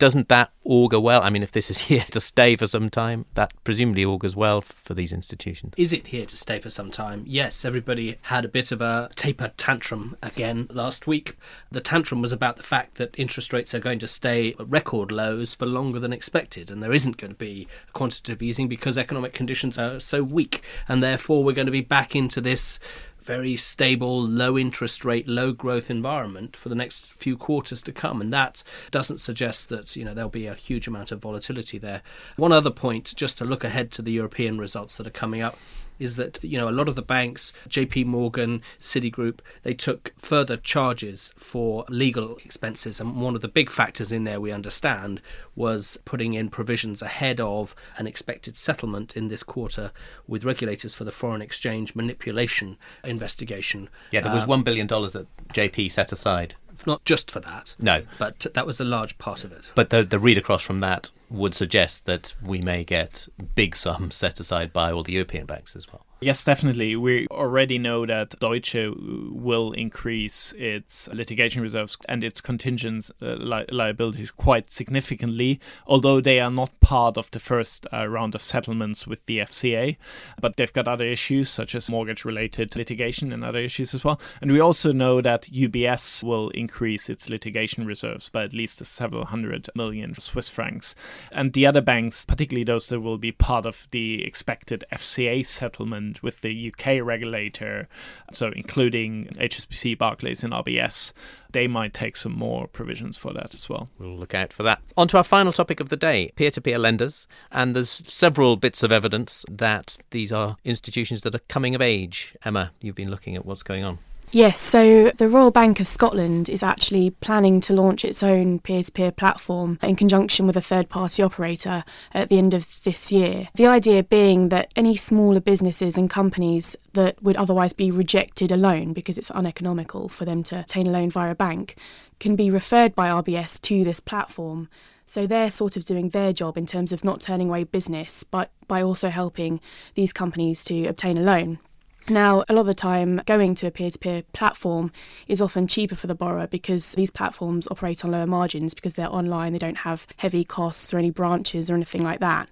doesn't 0.02 0.28
that 0.28 0.50
augur 0.64 0.98
well? 0.98 1.22
I 1.22 1.30
mean, 1.30 1.44
if 1.44 1.52
this 1.52 1.70
is 1.70 1.78
here 1.86 2.04
to 2.10 2.18
stay 2.18 2.56
for 2.56 2.66
some 2.66 2.90
time, 2.90 3.24
that 3.34 3.52
presumably 3.62 4.04
augurs 4.04 4.34
well 4.34 4.60
for 4.60 4.94
these 4.94 5.12
institutions. 5.12 5.74
Is 5.76 5.92
it 5.92 6.08
here 6.08 6.26
to 6.26 6.36
stay 6.36 6.58
for 6.58 6.70
some 6.70 6.90
time? 6.90 7.22
Yes, 7.24 7.64
everybody 7.64 8.16
had 8.22 8.44
a 8.44 8.48
bit 8.48 8.72
of 8.72 8.80
a 8.80 9.10
taper 9.14 9.52
tantrum 9.56 10.16
again 10.20 10.66
last 10.72 11.06
week. 11.06 11.38
The 11.70 11.80
tantrum 11.80 12.20
was 12.20 12.32
about 12.32 12.56
the 12.56 12.64
fact 12.64 12.96
that 12.96 13.14
interest 13.16 13.52
rates 13.52 13.76
are 13.76 13.78
going 13.78 14.00
to 14.00 14.08
stay 14.08 14.56
at 14.58 14.68
record 14.68 15.12
lows 15.12 15.54
for 15.54 15.66
longer 15.66 16.00
than 16.00 16.12
expected, 16.12 16.68
and 16.68 16.82
there 16.82 16.92
isn't 16.92 17.16
going 17.16 17.34
to 17.34 17.38
be 17.38 17.68
quantitative 17.92 18.42
easing 18.42 18.66
because 18.66 18.98
economic 18.98 19.32
conditions 19.32 19.78
are 19.78 20.00
so 20.00 20.24
weak, 20.24 20.64
and 20.88 21.00
therefore 21.00 21.44
we're 21.44 21.52
going 21.52 21.66
to 21.66 21.70
be 21.70 21.80
back 21.80 22.16
into 22.16 22.40
this 22.40 22.80
very 23.22 23.56
stable, 23.56 24.22
low 24.22 24.58
interest 24.58 25.04
rate, 25.04 25.28
low 25.28 25.52
growth 25.52 25.90
environment 25.90 26.56
for 26.56 26.68
the 26.68 26.74
next 26.74 27.06
few 27.06 27.36
quarters 27.36 27.82
to 27.84 27.92
come. 27.92 28.20
And 28.20 28.32
that 28.32 28.62
doesn't 28.90 29.18
suggest 29.18 29.68
that, 29.68 29.94
you 29.96 30.04
know, 30.04 30.14
there'll 30.14 30.30
be 30.30 30.46
a 30.46 30.54
huge 30.54 30.86
amount 30.86 31.12
of 31.12 31.20
volatility 31.20 31.78
there. 31.78 32.02
One 32.36 32.52
other 32.52 32.70
point, 32.70 33.14
just 33.16 33.38
to 33.38 33.44
look 33.44 33.64
ahead 33.64 33.90
to 33.92 34.02
the 34.02 34.12
European 34.12 34.58
results 34.58 34.96
that 34.96 35.06
are 35.06 35.10
coming 35.10 35.40
up, 35.40 35.58
is 36.02 36.16
that 36.16 36.42
you 36.42 36.58
know 36.58 36.68
a 36.68 36.70
lot 36.70 36.88
of 36.88 36.94
the 36.94 37.02
banks, 37.02 37.52
J.P. 37.68 38.04
Morgan, 38.04 38.62
Citigroup, 38.80 39.40
they 39.62 39.74
took 39.74 40.12
further 40.18 40.56
charges 40.56 41.32
for 41.36 41.84
legal 41.88 42.36
expenses, 42.44 43.00
and 43.00 43.20
one 43.20 43.34
of 43.34 43.40
the 43.40 43.48
big 43.48 43.70
factors 43.70 44.12
in 44.12 44.24
there 44.24 44.40
we 44.40 44.52
understand 44.52 45.20
was 45.54 45.98
putting 46.04 46.34
in 46.34 46.48
provisions 46.48 47.02
ahead 47.02 47.40
of 47.40 47.74
an 47.96 48.06
expected 48.06 48.56
settlement 48.56 49.16
in 49.16 49.28
this 49.28 49.42
quarter 49.42 49.92
with 50.26 50.44
regulators 50.44 50.94
for 50.94 51.04
the 51.04 51.10
foreign 51.10 51.42
exchange 51.42 51.94
manipulation 51.94 52.76
investigation. 53.04 53.88
Yeah, 54.10 54.22
there 54.22 54.34
was 54.34 54.44
uh, 54.44 54.48
one 54.48 54.62
billion 54.62 54.86
dollars 54.86 55.12
that 55.12 55.26
JP 55.48 55.90
set 55.90 56.12
aside 56.12 56.54
not 56.86 57.04
just 57.04 57.30
for 57.30 57.40
that. 57.40 57.74
No. 57.78 58.02
But 58.18 58.46
that 58.54 58.66
was 58.66 58.80
a 58.80 58.84
large 58.84 59.18
part 59.18 59.44
of 59.44 59.52
it. 59.52 59.70
But 59.74 59.90
the, 59.90 60.02
the 60.02 60.18
read 60.18 60.38
across 60.38 60.62
from 60.62 60.80
that 60.80 61.10
would 61.32 61.54
suggest 61.54 62.04
that 62.06 62.34
we 62.42 62.60
may 62.60 62.84
get 62.84 63.28
big 63.54 63.74
sums 63.74 64.14
set 64.14 64.38
aside 64.38 64.72
by 64.72 64.92
all 64.92 65.02
the 65.02 65.12
European 65.12 65.46
banks 65.46 65.74
as 65.74 65.90
well. 65.90 66.06
Yes, 66.22 66.44
definitely. 66.44 66.94
We 66.94 67.26
already 67.28 67.78
know 67.78 68.06
that 68.06 68.38
Deutsche 68.38 68.76
will 68.96 69.72
increase 69.72 70.52
its 70.56 71.08
litigation 71.08 71.62
reserves 71.62 71.96
and 72.08 72.22
its 72.22 72.40
contingent 72.40 73.10
uh, 73.20 73.34
li- 73.34 73.66
liabilities 73.70 74.30
quite 74.30 74.70
significantly, 74.70 75.58
although 75.84 76.20
they 76.20 76.38
are 76.38 76.50
not 76.50 76.78
part 76.80 77.18
of 77.18 77.28
the 77.32 77.40
first 77.40 77.88
uh, 77.92 78.06
round 78.06 78.36
of 78.36 78.42
settlements 78.42 79.04
with 79.04 79.24
the 79.26 79.38
FCA. 79.38 79.96
But 80.40 80.56
they've 80.56 80.72
got 80.72 80.86
other 80.86 81.06
issues 81.06 81.50
such 81.50 81.74
as 81.74 81.90
mortgage 81.90 82.24
related 82.24 82.76
litigation 82.76 83.32
and 83.32 83.44
other 83.44 83.58
issues 83.58 83.92
as 83.92 84.04
well. 84.04 84.20
And 84.40 84.52
we 84.52 84.60
also 84.60 84.92
know 84.92 85.20
that 85.22 85.50
UBS 85.50 86.22
will 86.22 86.50
increase 86.50 87.10
its 87.10 87.28
litigation 87.28 87.84
reserves 87.84 88.28
by 88.28 88.44
at 88.44 88.54
least 88.54 88.84
several 88.86 89.24
hundred 89.24 89.68
million 89.74 90.14
Swiss 90.14 90.48
francs. 90.48 90.94
And 91.32 91.52
the 91.52 91.66
other 91.66 91.80
banks, 91.80 92.24
particularly 92.24 92.64
those 92.64 92.86
that 92.88 93.00
will 93.00 93.18
be 93.18 93.32
part 93.32 93.66
of 93.66 93.88
the 93.90 94.24
expected 94.24 94.84
FCA 94.92 95.44
settlement 95.44 96.11
with 96.20 96.40
the 96.40 96.72
UK 96.72 97.04
regulator, 97.04 97.88
so 98.32 98.52
including 98.54 99.28
HSBC, 99.36 99.96
Barclays, 99.96 100.42
and 100.42 100.52
RBS, 100.52 101.12
they 101.52 101.66
might 101.66 101.94
take 101.94 102.16
some 102.16 102.32
more 102.32 102.66
provisions 102.66 103.16
for 103.16 103.32
that 103.32 103.54
as 103.54 103.68
well. 103.68 103.88
We'll 103.98 104.16
look 104.16 104.34
out 104.34 104.52
for 104.52 104.62
that. 104.64 104.80
On 104.96 105.08
to 105.08 105.18
our 105.18 105.24
final 105.24 105.52
topic 105.52 105.80
of 105.80 105.88
the 105.88 105.96
day 105.96 106.32
peer 106.36 106.50
to 106.50 106.60
peer 106.60 106.78
lenders. 106.78 107.26
And 107.50 107.76
there's 107.76 107.90
several 107.90 108.56
bits 108.56 108.82
of 108.82 108.90
evidence 108.90 109.44
that 109.50 109.98
these 110.10 110.32
are 110.32 110.56
institutions 110.64 111.22
that 111.22 111.34
are 111.34 111.40
coming 111.48 111.74
of 111.74 111.82
age. 111.82 112.34
Emma, 112.44 112.72
you've 112.80 112.94
been 112.94 113.10
looking 113.10 113.36
at 113.36 113.46
what's 113.46 113.62
going 113.62 113.84
on. 113.84 113.98
Yes, 114.34 114.58
so 114.60 115.10
the 115.18 115.28
Royal 115.28 115.50
Bank 115.50 115.78
of 115.78 115.86
Scotland 115.86 116.48
is 116.48 116.62
actually 116.62 117.10
planning 117.10 117.60
to 117.60 117.74
launch 117.74 118.02
its 118.02 118.22
own 118.22 118.60
peer 118.60 118.82
to 118.82 118.90
peer 118.90 119.12
platform 119.12 119.78
in 119.82 119.94
conjunction 119.94 120.46
with 120.46 120.56
a 120.56 120.62
third 120.62 120.88
party 120.88 121.22
operator 121.22 121.84
at 122.14 122.30
the 122.30 122.38
end 122.38 122.54
of 122.54 122.82
this 122.82 123.12
year. 123.12 123.50
The 123.56 123.66
idea 123.66 124.02
being 124.02 124.48
that 124.48 124.72
any 124.74 124.96
smaller 124.96 125.40
businesses 125.40 125.98
and 125.98 126.08
companies 126.08 126.76
that 126.94 127.22
would 127.22 127.36
otherwise 127.36 127.74
be 127.74 127.90
rejected 127.90 128.50
a 128.50 128.56
loan 128.56 128.94
because 128.94 129.18
it's 129.18 129.30
uneconomical 129.32 130.08
for 130.08 130.24
them 130.24 130.42
to 130.44 130.60
obtain 130.60 130.86
a 130.86 130.90
loan 130.90 131.10
via 131.10 131.32
a 131.32 131.34
bank 131.34 131.76
can 132.18 132.34
be 132.34 132.50
referred 132.50 132.94
by 132.94 133.10
RBS 133.10 133.60
to 133.60 133.84
this 133.84 134.00
platform. 134.00 134.70
So 135.06 135.26
they're 135.26 135.50
sort 135.50 135.76
of 135.76 135.84
doing 135.84 136.08
their 136.08 136.32
job 136.32 136.56
in 136.56 136.64
terms 136.64 136.90
of 136.90 137.04
not 137.04 137.20
turning 137.20 137.50
away 137.50 137.64
business, 137.64 138.24
but 138.24 138.50
by 138.66 138.80
also 138.80 139.10
helping 139.10 139.60
these 139.94 140.14
companies 140.14 140.64
to 140.64 140.86
obtain 140.86 141.18
a 141.18 141.22
loan. 141.22 141.58
Now, 142.08 142.42
a 142.48 142.52
lot 142.52 142.62
of 142.62 142.66
the 142.66 142.74
time, 142.74 143.20
going 143.26 143.54
to 143.56 143.68
a 143.68 143.70
peer 143.70 143.88
to 143.88 143.98
peer 143.98 144.22
platform 144.32 144.90
is 145.28 145.40
often 145.40 145.68
cheaper 145.68 145.94
for 145.94 146.08
the 146.08 146.16
borrower 146.16 146.48
because 146.48 146.92
these 146.92 147.12
platforms 147.12 147.68
operate 147.70 148.04
on 148.04 148.10
lower 148.10 148.26
margins 148.26 148.74
because 148.74 148.94
they're 148.94 149.08
online, 149.08 149.52
they 149.52 149.58
don't 149.58 149.78
have 149.78 150.06
heavy 150.16 150.42
costs 150.42 150.92
or 150.92 150.98
any 150.98 151.10
branches 151.10 151.70
or 151.70 151.74
anything 151.74 152.02
like 152.02 152.18
that. 152.18 152.48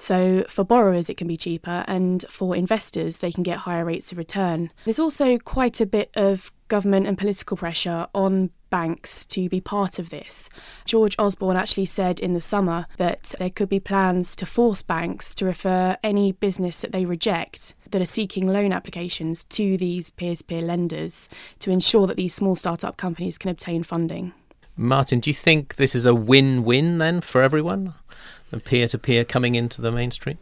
So, 0.00 0.46
for 0.48 0.64
borrowers, 0.64 1.10
it 1.10 1.18
can 1.18 1.28
be 1.28 1.36
cheaper, 1.36 1.84
and 1.86 2.24
for 2.30 2.56
investors, 2.56 3.18
they 3.18 3.30
can 3.30 3.42
get 3.42 3.58
higher 3.58 3.84
rates 3.84 4.10
of 4.10 4.16
return. 4.16 4.70
There's 4.86 4.98
also 4.98 5.36
quite 5.36 5.78
a 5.78 5.84
bit 5.84 6.10
of 6.16 6.50
government 6.68 7.06
and 7.06 7.18
political 7.18 7.58
pressure 7.58 8.06
on 8.14 8.48
banks 8.70 9.26
to 9.26 9.50
be 9.50 9.60
part 9.60 9.98
of 9.98 10.08
this. 10.08 10.48
George 10.86 11.14
Osborne 11.18 11.58
actually 11.58 11.84
said 11.84 12.18
in 12.18 12.32
the 12.32 12.40
summer 12.40 12.86
that 12.96 13.34
there 13.38 13.50
could 13.50 13.68
be 13.68 13.78
plans 13.78 14.34
to 14.36 14.46
force 14.46 14.80
banks 14.80 15.34
to 15.34 15.44
refer 15.44 15.98
any 16.02 16.32
business 16.32 16.80
that 16.80 16.92
they 16.92 17.04
reject 17.04 17.74
that 17.90 18.00
are 18.00 18.06
seeking 18.06 18.48
loan 18.48 18.72
applications 18.72 19.44
to 19.44 19.76
these 19.76 20.08
peer 20.08 20.34
to 20.34 20.44
peer 20.44 20.62
lenders 20.62 21.28
to 21.58 21.70
ensure 21.70 22.06
that 22.06 22.16
these 22.16 22.34
small 22.34 22.56
startup 22.56 22.96
companies 22.96 23.36
can 23.36 23.50
obtain 23.50 23.82
funding. 23.82 24.32
Martin, 24.76 25.20
do 25.20 25.28
you 25.28 25.34
think 25.34 25.76
this 25.76 25.94
is 25.94 26.06
a 26.06 26.14
win 26.14 26.64
win 26.64 26.96
then 26.96 27.20
for 27.20 27.42
everyone? 27.42 27.92
Peer 28.58 28.88
to 28.88 28.98
peer 28.98 29.24
coming 29.24 29.54
into 29.54 29.80
the 29.80 29.92
mainstream? 29.92 30.38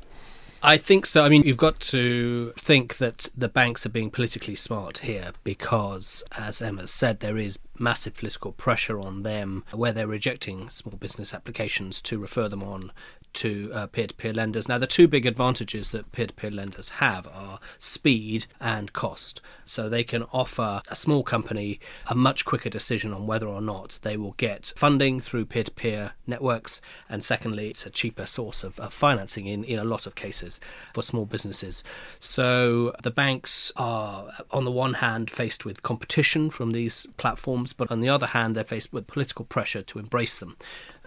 I 0.60 0.76
think 0.76 1.06
so. 1.06 1.24
I 1.24 1.28
mean, 1.28 1.44
you've 1.44 1.56
got 1.56 1.78
to 1.80 2.52
think 2.58 2.98
that 2.98 3.28
the 3.36 3.48
banks 3.48 3.86
are 3.86 3.90
being 3.90 4.10
politically 4.10 4.56
smart 4.56 4.98
here 4.98 5.30
because, 5.44 6.24
as 6.36 6.60
Emma 6.60 6.88
said, 6.88 7.20
there 7.20 7.36
is 7.36 7.60
massive 7.78 8.16
political 8.16 8.50
pressure 8.50 8.98
on 8.98 9.22
them 9.22 9.64
where 9.72 9.92
they're 9.92 10.08
rejecting 10.08 10.68
small 10.68 10.96
business 10.96 11.32
applications 11.32 12.02
to 12.02 12.18
refer 12.18 12.48
them 12.48 12.64
on 12.64 12.90
to 13.34 13.70
uh, 13.72 13.86
peer-to-peer 13.86 14.32
lenders. 14.32 14.68
Now, 14.68 14.78
the 14.78 14.86
two 14.86 15.08
big 15.08 15.26
advantages 15.26 15.90
that 15.90 16.12
peer-to-peer 16.12 16.50
lenders 16.50 16.88
have 16.90 17.26
are 17.28 17.60
speed 17.78 18.46
and 18.60 18.92
cost. 18.92 19.40
So 19.64 19.88
they 19.88 20.04
can 20.04 20.24
offer 20.32 20.82
a 20.88 20.96
small 20.96 21.22
company 21.22 21.80
a 22.08 22.14
much 22.14 22.44
quicker 22.44 22.70
decision 22.70 23.12
on 23.12 23.26
whether 23.26 23.46
or 23.46 23.60
not 23.60 23.98
they 24.02 24.16
will 24.16 24.32
get 24.32 24.72
funding 24.76 25.20
through 25.20 25.46
peer-to-peer 25.46 26.12
networks, 26.26 26.80
and 27.08 27.24
secondly, 27.24 27.68
it's 27.68 27.86
a 27.86 27.90
cheaper 27.90 28.26
source 28.26 28.64
of, 28.64 28.78
of 28.80 28.92
financing 28.92 29.46
in, 29.46 29.64
in 29.64 29.78
a 29.78 29.84
lot 29.84 30.06
of 30.06 30.14
cases 30.14 30.60
for 30.94 31.02
small 31.02 31.26
businesses. 31.26 31.84
So 32.18 32.94
the 33.02 33.10
banks 33.10 33.72
are, 33.76 34.30
on 34.50 34.64
the 34.64 34.70
one 34.70 34.94
hand, 34.94 35.30
faced 35.30 35.64
with 35.64 35.82
competition 35.82 36.50
from 36.50 36.72
these 36.72 37.06
platforms, 37.16 37.72
but 37.72 37.90
on 37.90 38.00
the 38.00 38.08
other 38.08 38.28
hand, 38.28 38.56
they're 38.56 38.64
faced 38.64 38.92
with 38.92 39.06
political 39.06 39.44
pressure 39.44 39.82
to 39.82 39.98
embrace 39.98 40.38
them 40.38 40.56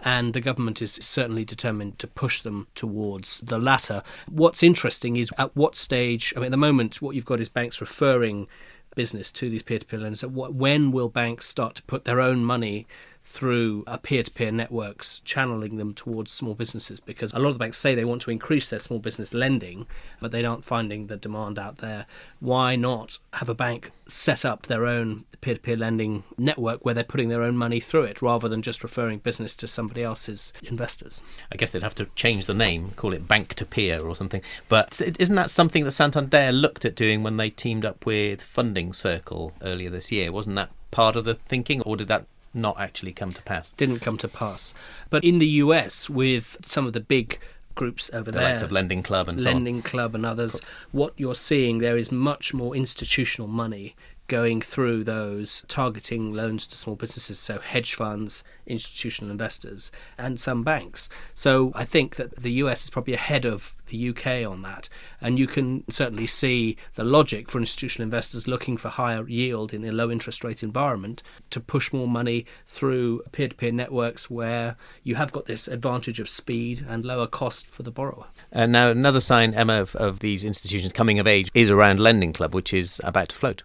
and 0.02 0.34
the 0.34 0.40
government 0.40 0.82
is 0.82 0.92
certainly 0.92 1.44
determined 1.44 1.98
to 1.98 2.06
push 2.06 2.40
them 2.40 2.66
towards 2.74 3.40
the 3.40 3.58
latter. 3.58 4.02
What's 4.28 4.62
interesting 4.62 5.16
is 5.16 5.30
at 5.38 5.56
what 5.56 5.76
stage, 5.76 6.32
I 6.36 6.40
mean, 6.40 6.46
at 6.46 6.50
the 6.52 6.56
moment, 6.56 7.00
what 7.00 7.14
you've 7.14 7.24
got 7.24 7.40
is 7.40 7.48
banks 7.48 7.80
referring 7.80 8.48
business 8.94 9.32
to 9.32 9.48
these 9.48 9.62
peer-to-peer 9.62 10.00
lenders. 10.00 10.24
When 10.24 10.92
will 10.92 11.08
banks 11.08 11.46
start 11.46 11.74
to 11.76 11.82
put 11.84 12.04
their 12.04 12.20
own 12.20 12.44
money 12.44 12.86
through 13.24 13.84
a 13.86 13.96
peer-to-peer 13.98 14.52
networks, 14.52 15.20
channeling 15.20 15.76
them 15.76 15.94
towards 15.94 16.32
small 16.32 16.54
businesses? 16.54 17.00
Because 17.00 17.32
a 17.32 17.38
lot 17.38 17.48
of 17.48 17.54
the 17.54 17.60
banks 17.60 17.78
say 17.78 17.94
they 17.94 18.04
want 18.04 18.22
to 18.22 18.30
increase 18.30 18.68
their 18.68 18.78
small 18.78 18.98
business 18.98 19.32
lending, 19.32 19.86
but 20.20 20.32
they 20.32 20.44
aren't 20.44 20.64
finding 20.64 21.06
the 21.06 21.16
demand 21.16 21.58
out 21.58 21.78
there. 21.78 22.06
Why 22.40 22.76
not 22.76 23.18
have 23.34 23.48
a 23.48 23.54
bank 23.54 23.92
set 24.08 24.44
up 24.44 24.66
their 24.66 24.86
own 24.86 25.24
peer-to-peer 25.40 25.76
lending 25.76 26.24
network 26.36 26.84
where 26.84 26.94
they're 26.94 27.04
putting 27.04 27.28
their 27.28 27.42
own 27.42 27.56
money 27.56 27.80
through 27.80 28.04
it, 28.04 28.20
rather 28.22 28.48
than 28.48 28.62
just 28.62 28.82
referring 28.82 29.18
business 29.18 29.56
to 29.56 29.66
somebody 29.66 30.02
else's 30.02 30.52
investors? 30.62 31.22
I 31.50 31.56
guess 31.56 31.72
they'd 31.72 31.82
have 31.82 31.94
to 31.96 32.06
change 32.14 32.46
the 32.46 32.54
name, 32.54 32.90
call 32.90 33.12
it 33.12 33.26
Bank 33.26 33.54
to 33.54 33.64
Peer 33.64 34.00
or 34.00 34.14
something. 34.14 34.42
But 34.68 35.00
isn't 35.00 35.36
that 35.36 35.50
something 35.50 35.84
that 35.84 35.90
Santander 35.92 36.52
looked 36.52 36.84
at 36.84 36.94
doing 36.94 37.22
when 37.22 37.38
they 37.38 37.50
teamed 37.50 37.84
up 37.84 38.04
with 38.04 38.42
Funding 38.42 38.92
Circle 38.92 39.52
earlier 39.62 39.90
this 39.90 40.12
year? 40.12 40.30
Wasn't 40.30 40.56
that 40.56 40.70
part 40.90 41.16
of 41.16 41.24
the 41.24 41.34
thinking, 41.34 41.80
or 41.82 41.96
did 41.96 42.08
that 42.08 42.26
not 42.54 42.78
actually 42.78 43.12
come 43.12 43.32
to 43.32 43.42
pass. 43.42 43.70
Didn't 43.72 44.00
come 44.00 44.18
to 44.18 44.28
pass. 44.28 44.74
But 45.10 45.24
in 45.24 45.38
the 45.38 45.46
US, 45.46 46.08
with 46.10 46.58
some 46.64 46.86
of 46.86 46.92
the 46.92 47.00
big 47.00 47.38
groups 47.74 48.10
over 48.12 48.30
the 48.30 48.38
there, 48.38 48.50
likes 48.50 48.62
of 48.62 48.70
Lending 48.70 49.02
Club 49.02 49.28
and 49.28 49.40
Lending 49.40 49.82
so 49.82 49.88
Club 49.88 50.14
and 50.14 50.26
others. 50.26 50.60
What 50.90 51.14
you're 51.16 51.34
seeing 51.34 51.78
there 51.78 51.96
is 51.96 52.12
much 52.12 52.52
more 52.52 52.76
institutional 52.76 53.48
money 53.48 53.96
going 54.28 54.60
through 54.60 55.04
those 55.04 55.64
targeting 55.68 56.32
loans 56.32 56.66
to 56.66 56.76
small 56.76 56.96
businesses, 56.96 57.38
so 57.38 57.58
hedge 57.58 57.94
funds, 57.94 58.44
institutional 58.66 59.30
investors, 59.30 59.92
and 60.16 60.40
some 60.40 60.62
banks. 60.62 61.08
So 61.34 61.72
I 61.74 61.84
think 61.84 62.16
that 62.16 62.36
the 62.36 62.52
US 62.52 62.84
is 62.84 62.90
probably 62.90 63.14
ahead 63.14 63.44
of 63.44 63.74
the 63.88 64.08
UK 64.08 64.50
on 64.50 64.62
that. 64.62 64.88
And 65.20 65.38
you 65.38 65.46
can 65.46 65.84
certainly 65.90 66.26
see 66.26 66.76
the 66.94 67.04
logic 67.04 67.50
for 67.50 67.58
institutional 67.58 68.04
investors 68.04 68.48
looking 68.48 68.76
for 68.76 68.88
higher 68.88 69.28
yield 69.28 69.72
in 69.72 69.84
a 69.84 69.92
low 69.92 70.10
interest 70.10 70.42
rate 70.42 70.62
environment 70.62 71.22
to 71.50 71.60
push 71.60 71.92
more 71.92 72.08
money 72.08 72.46
through 72.66 73.22
peer 73.32 73.48
to 73.48 73.54
peer 73.54 73.70
networks 73.70 74.30
where 74.30 74.76
you 75.02 75.16
have 75.16 75.30
got 75.32 75.44
this 75.44 75.68
advantage 75.68 76.18
of 76.18 76.28
speed 76.28 76.84
and 76.88 77.04
lower 77.04 77.26
cost 77.26 77.66
for 77.66 77.82
the 77.82 77.90
borrower. 77.90 78.26
And 78.50 78.72
now, 78.72 78.88
another 78.90 79.20
sign, 79.20 79.54
Emma, 79.54 79.82
of, 79.82 79.94
of 79.96 80.20
these 80.20 80.44
institutions 80.44 80.92
coming 80.92 81.18
of 81.18 81.26
age 81.26 81.50
is 81.54 81.70
around 81.70 82.00
Lending 82.00 82.32
Club, 82.32 82.54
which 82.54 82.72
is 82.72 83.00
about 83.04 83.28
to 83.28 83.36
float. 83.36 83.62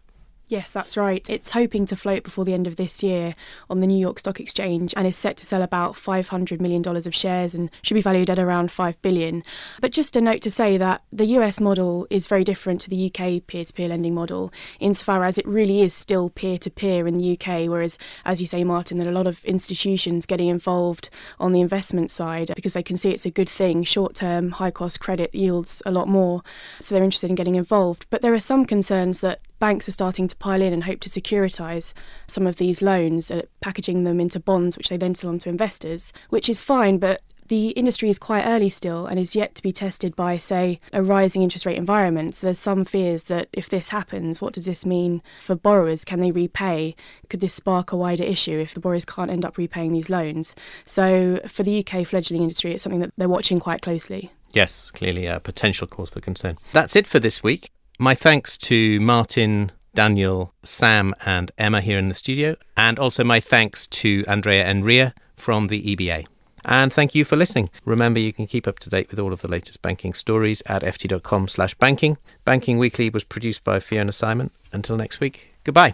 Yes, 0.49 0.71
that's 0.71 0.95
right. 0.95 1.29
It's 1.29 1.51
hoping 1.51 1.85
to 1.87 1.97
float 1.97 2.23
before 2.23 2.45
the 2.45 2.53
end 2.53 2.67
of 2.67 2.77
this 2.77 3.03
year 3.03 3.35
on 3.69 3.79
the 3.79 3.87
New 3.87 3.99
York 3.99 4.17
Stock 4.17 4.39
Exchange 4.39 4.93
and 4.95 5.05
is 5.05 5.17
set 5.17 5.35
to 5.37 5.45
sell 5.45 5.61
about 5.61 5.95
$500 5.95 6.61
million 6.61 6.87
of 6.87 7.13
shares 7.13 7.53
and 7.53 7.69
should 7.81 7.95
be 7.95 8.01
valued 8.01 8.29
at 8.29 8.39
around 8.39 8.71
5 8.71 9.01
billion. 9.01 9.43
But 9.81 9.91
just 9.91 10.15
a 10.15 10.21
note 10.21 10.41
to 10.43 10.51
say 10.51 10.77
that 10.77 11.03
the 11.11 11.25
US 11.37 11.59
model 11.59 12.07
is 12.09 12.27
very 12.27 12.45
different 12.45 12.79
to 12.81 12.89
the 12.89 13.07
UK 13.07 13.45
peer 13.45 13.65
to 13.65 13.73
peer 13.73 13.89
lending 13.89 14.15
model 14.15 14.53
insofar 14.79 15.25
as 15.25 15.37
it 15.37 15.45
really 15.45 15.81
is 15.81 15.93
still 15.93 16.29
peer 16.29 16.57
to 16.59 16.69
peer 16.69 17.07
in 17.07 17.15
the 17.15 17.33
UK, 17.33 17.69
whereas, 17.69 17.97
as 18.23 18.39
you 18.39 18.47
say, 18.47 18.63
Martin, 18.63 18.99
there 18.99 19.07
are 19.09 19.11
a 19.11 19.15
lot 19.15 19.27
of 19.27 19.43
institutions 19.43 20.25
getting 20.25 20.47
involved 20.47 21.09
on 21.41 21.51
the 21.51 21.59
investment 21.59 22.09
side 22.09 22.53
because 22.55 22.71
they 22.71 22.83
can 22.83 22.95
see 22.95 23.09
it's 23.09 23.25
a 23.25 23.29
good 23.29 23.49
thing. 23.49 23.83
Short 23.83 24.15
term, 24.15 24.51
high 24.51 24.71
cost 24.71 25.01
credit 25.01 25.35
yields 25.35 25.83
a 25.85 25.91
lot 25.91 26.07
more, 26.07 26.41
so 26.79 26.95
they're 26.95 27.03
interested 27.03 27.29
in 27.29 27.35
getting 27.35 27.55
involved. 27.55 28.05
But 28.09 28.21
there 28.21 28.33
are 28.33 28.39
some 28.39 28.65
concerns 28.65 29.19
that 29.19 29.41
banks 29.59 29.87
are 29.87 29.93
starting 29.93 30.27
to 30.27 30.35
pile 30.37 30.61
in 30.61 30.73
and 30.73 30.83
hope 30.83 30.99
to 31.01 31.09
securitize 31.09 31.93
some 32.27 32.47
of 32.47 32.57
these 32.57 32.81
loans, 32.81 33.31
uh, 33.31 33.41
packaging 33.61 34.03
them 34.03 34.19
into 34.19 34.39
bonds, 34.39 34.77
which 34.77 34.89
they 34.89 34.97
then 34.97 35.15
sell 35.15 35.29
on 35.29 35.39
to 35.39 35.49
investors, 35.49 36.13
which 36.29 36.49
is 36.49 36.61
fine, 36.61 36.97
but 36.97 37.21
the 37.47 37.69
industry 37.69 38.09
is 38.09 38.19
quite 38.19 38.45
early 38.45 38.69
still 38.69 39.05
and 39.05 39.19
is 39.19 39.35
yet 39.35 39.55
to 39.55 39.61
be 39.61 39.71
tested 39.71 40.15
by, 40.15 40.37
say, 40.37 40.79
a 40.91 41.01
rising 41.01 41.41
interest 41.41 41.65
rate 41.65 41.77
environment. 41.77 42.35
So 42.35 42.47
there's 42.47 42.59
some 42.59 42.85
fears 42.85 43.23
that 43.25 43.47
if 43.53 43.69
this 43.69 43.89
happens, 43.89 44.41
what 44.41 44.53
does 44.53 44.65
this 44.65 44.85
mean 44.85 45.21
for 45.39 45.55
borrowers? 45.55 46.03
Can 46.03 46.19
they 46.19 46.31
repay? 46.31 46.95
Could 47.29 47.39
this 47.39 47.53
spark 47.53 47.91
a 47.91 47.97
wider 47.97 48.23
issue 48.23 48.59
if 48.59 48.73
the 48.73 48.79
borrowers 48.79 49.05
can't 49.05 49.31
end 49.31 49.45
up 49.45 49.57
repaying 49.57 49.93
these 49.93 50.09
loans? 50.09 50.55
So 50.85 51.39
for 51.47 51.63
the 51.63 51.85
UK 51.85 52.05
fledgling 52.05 52.41
industry, 52.41 52.73
it's 52.73 52.83
something 52.83 53.01
that 53.01 53.13
they're 53.17 53.29
watching 53.29 53.59
quite 53.59 53.81
closely. 53.81 54.31
Yes, 54.51 54.91
clearly 54.91 55.25
a 55.25 55.39
potential 55.39 55.87
cause 55.87 56.09
for 56.09 56.19
concern. 56.19 56.57
That's 56.73 56.95
it 56.95 57.07
for 57.07 57.19
this 57.19 57.43
week. 57.43 57.71
My 57.99 58.13
thanks 58.13 58.57
to 58.59 58.99
Martin, 58.99 59.71
Daniel, 59.95 60.53
Sam, 60.63 61.15
and 61.25 61.51
Emma 61.57 61.81
here 61.81 61.97
in 61.97 62.09
the 62.09 62.13
studio, 62.13 62.55
and 62.75 62.99
also 62.99 63.23
my 63.23 63.39
thanks 63.39 63.87
to 63.87 64.23
Andrea 64.27 64.63
Enria 64.65 65.13
from 65.35 65.67
the 65.67 65.81
EBA. 65.81 66.27
And 66.63 66.93
thank 66.93 67.15
you 67.15 67.25
for 67.25 67.35
listening. 67.35 67.69
Remember, 67.85 68.19
you 68.19 68.33
can 68.33 68.45
keep 68.45 68.67
up 68.67 68.77
to 68.79 68.89
date 68.89 69.09
with 69.09 69.19
all 69.19 69.33
of 69.33 69.41
the 69.41 69.47
latest 69.47 69.81
banking 69.81 70.13
stories 70.13 70.61
at 70.67 70.83
ft.com 70.83 71.47
slash 71.47 71.73
banking. 71.75 72.17
Banking 72.45 72.77
Weekly 72.77 73.09
was 73.09 73.23
produced 73.23 73.63
by 73.63 73.79
Fiona 73.79 74.11
Simon. 74.11 74.51
Until 74.71 74.97
next 74.97 75.19
week, 75.19 75.53
goodbye. 75.63 75.93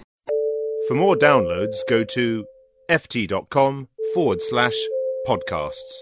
For 0.88 0.96
more 0.96 1.16
downloads, 1.16 1.78
go 1.88 2.04
to 2.04 2.46
ft.com 2.90 3.88
forward 4.14 4.42
slash 4.42 4.76
podcasts. 5.26 6.02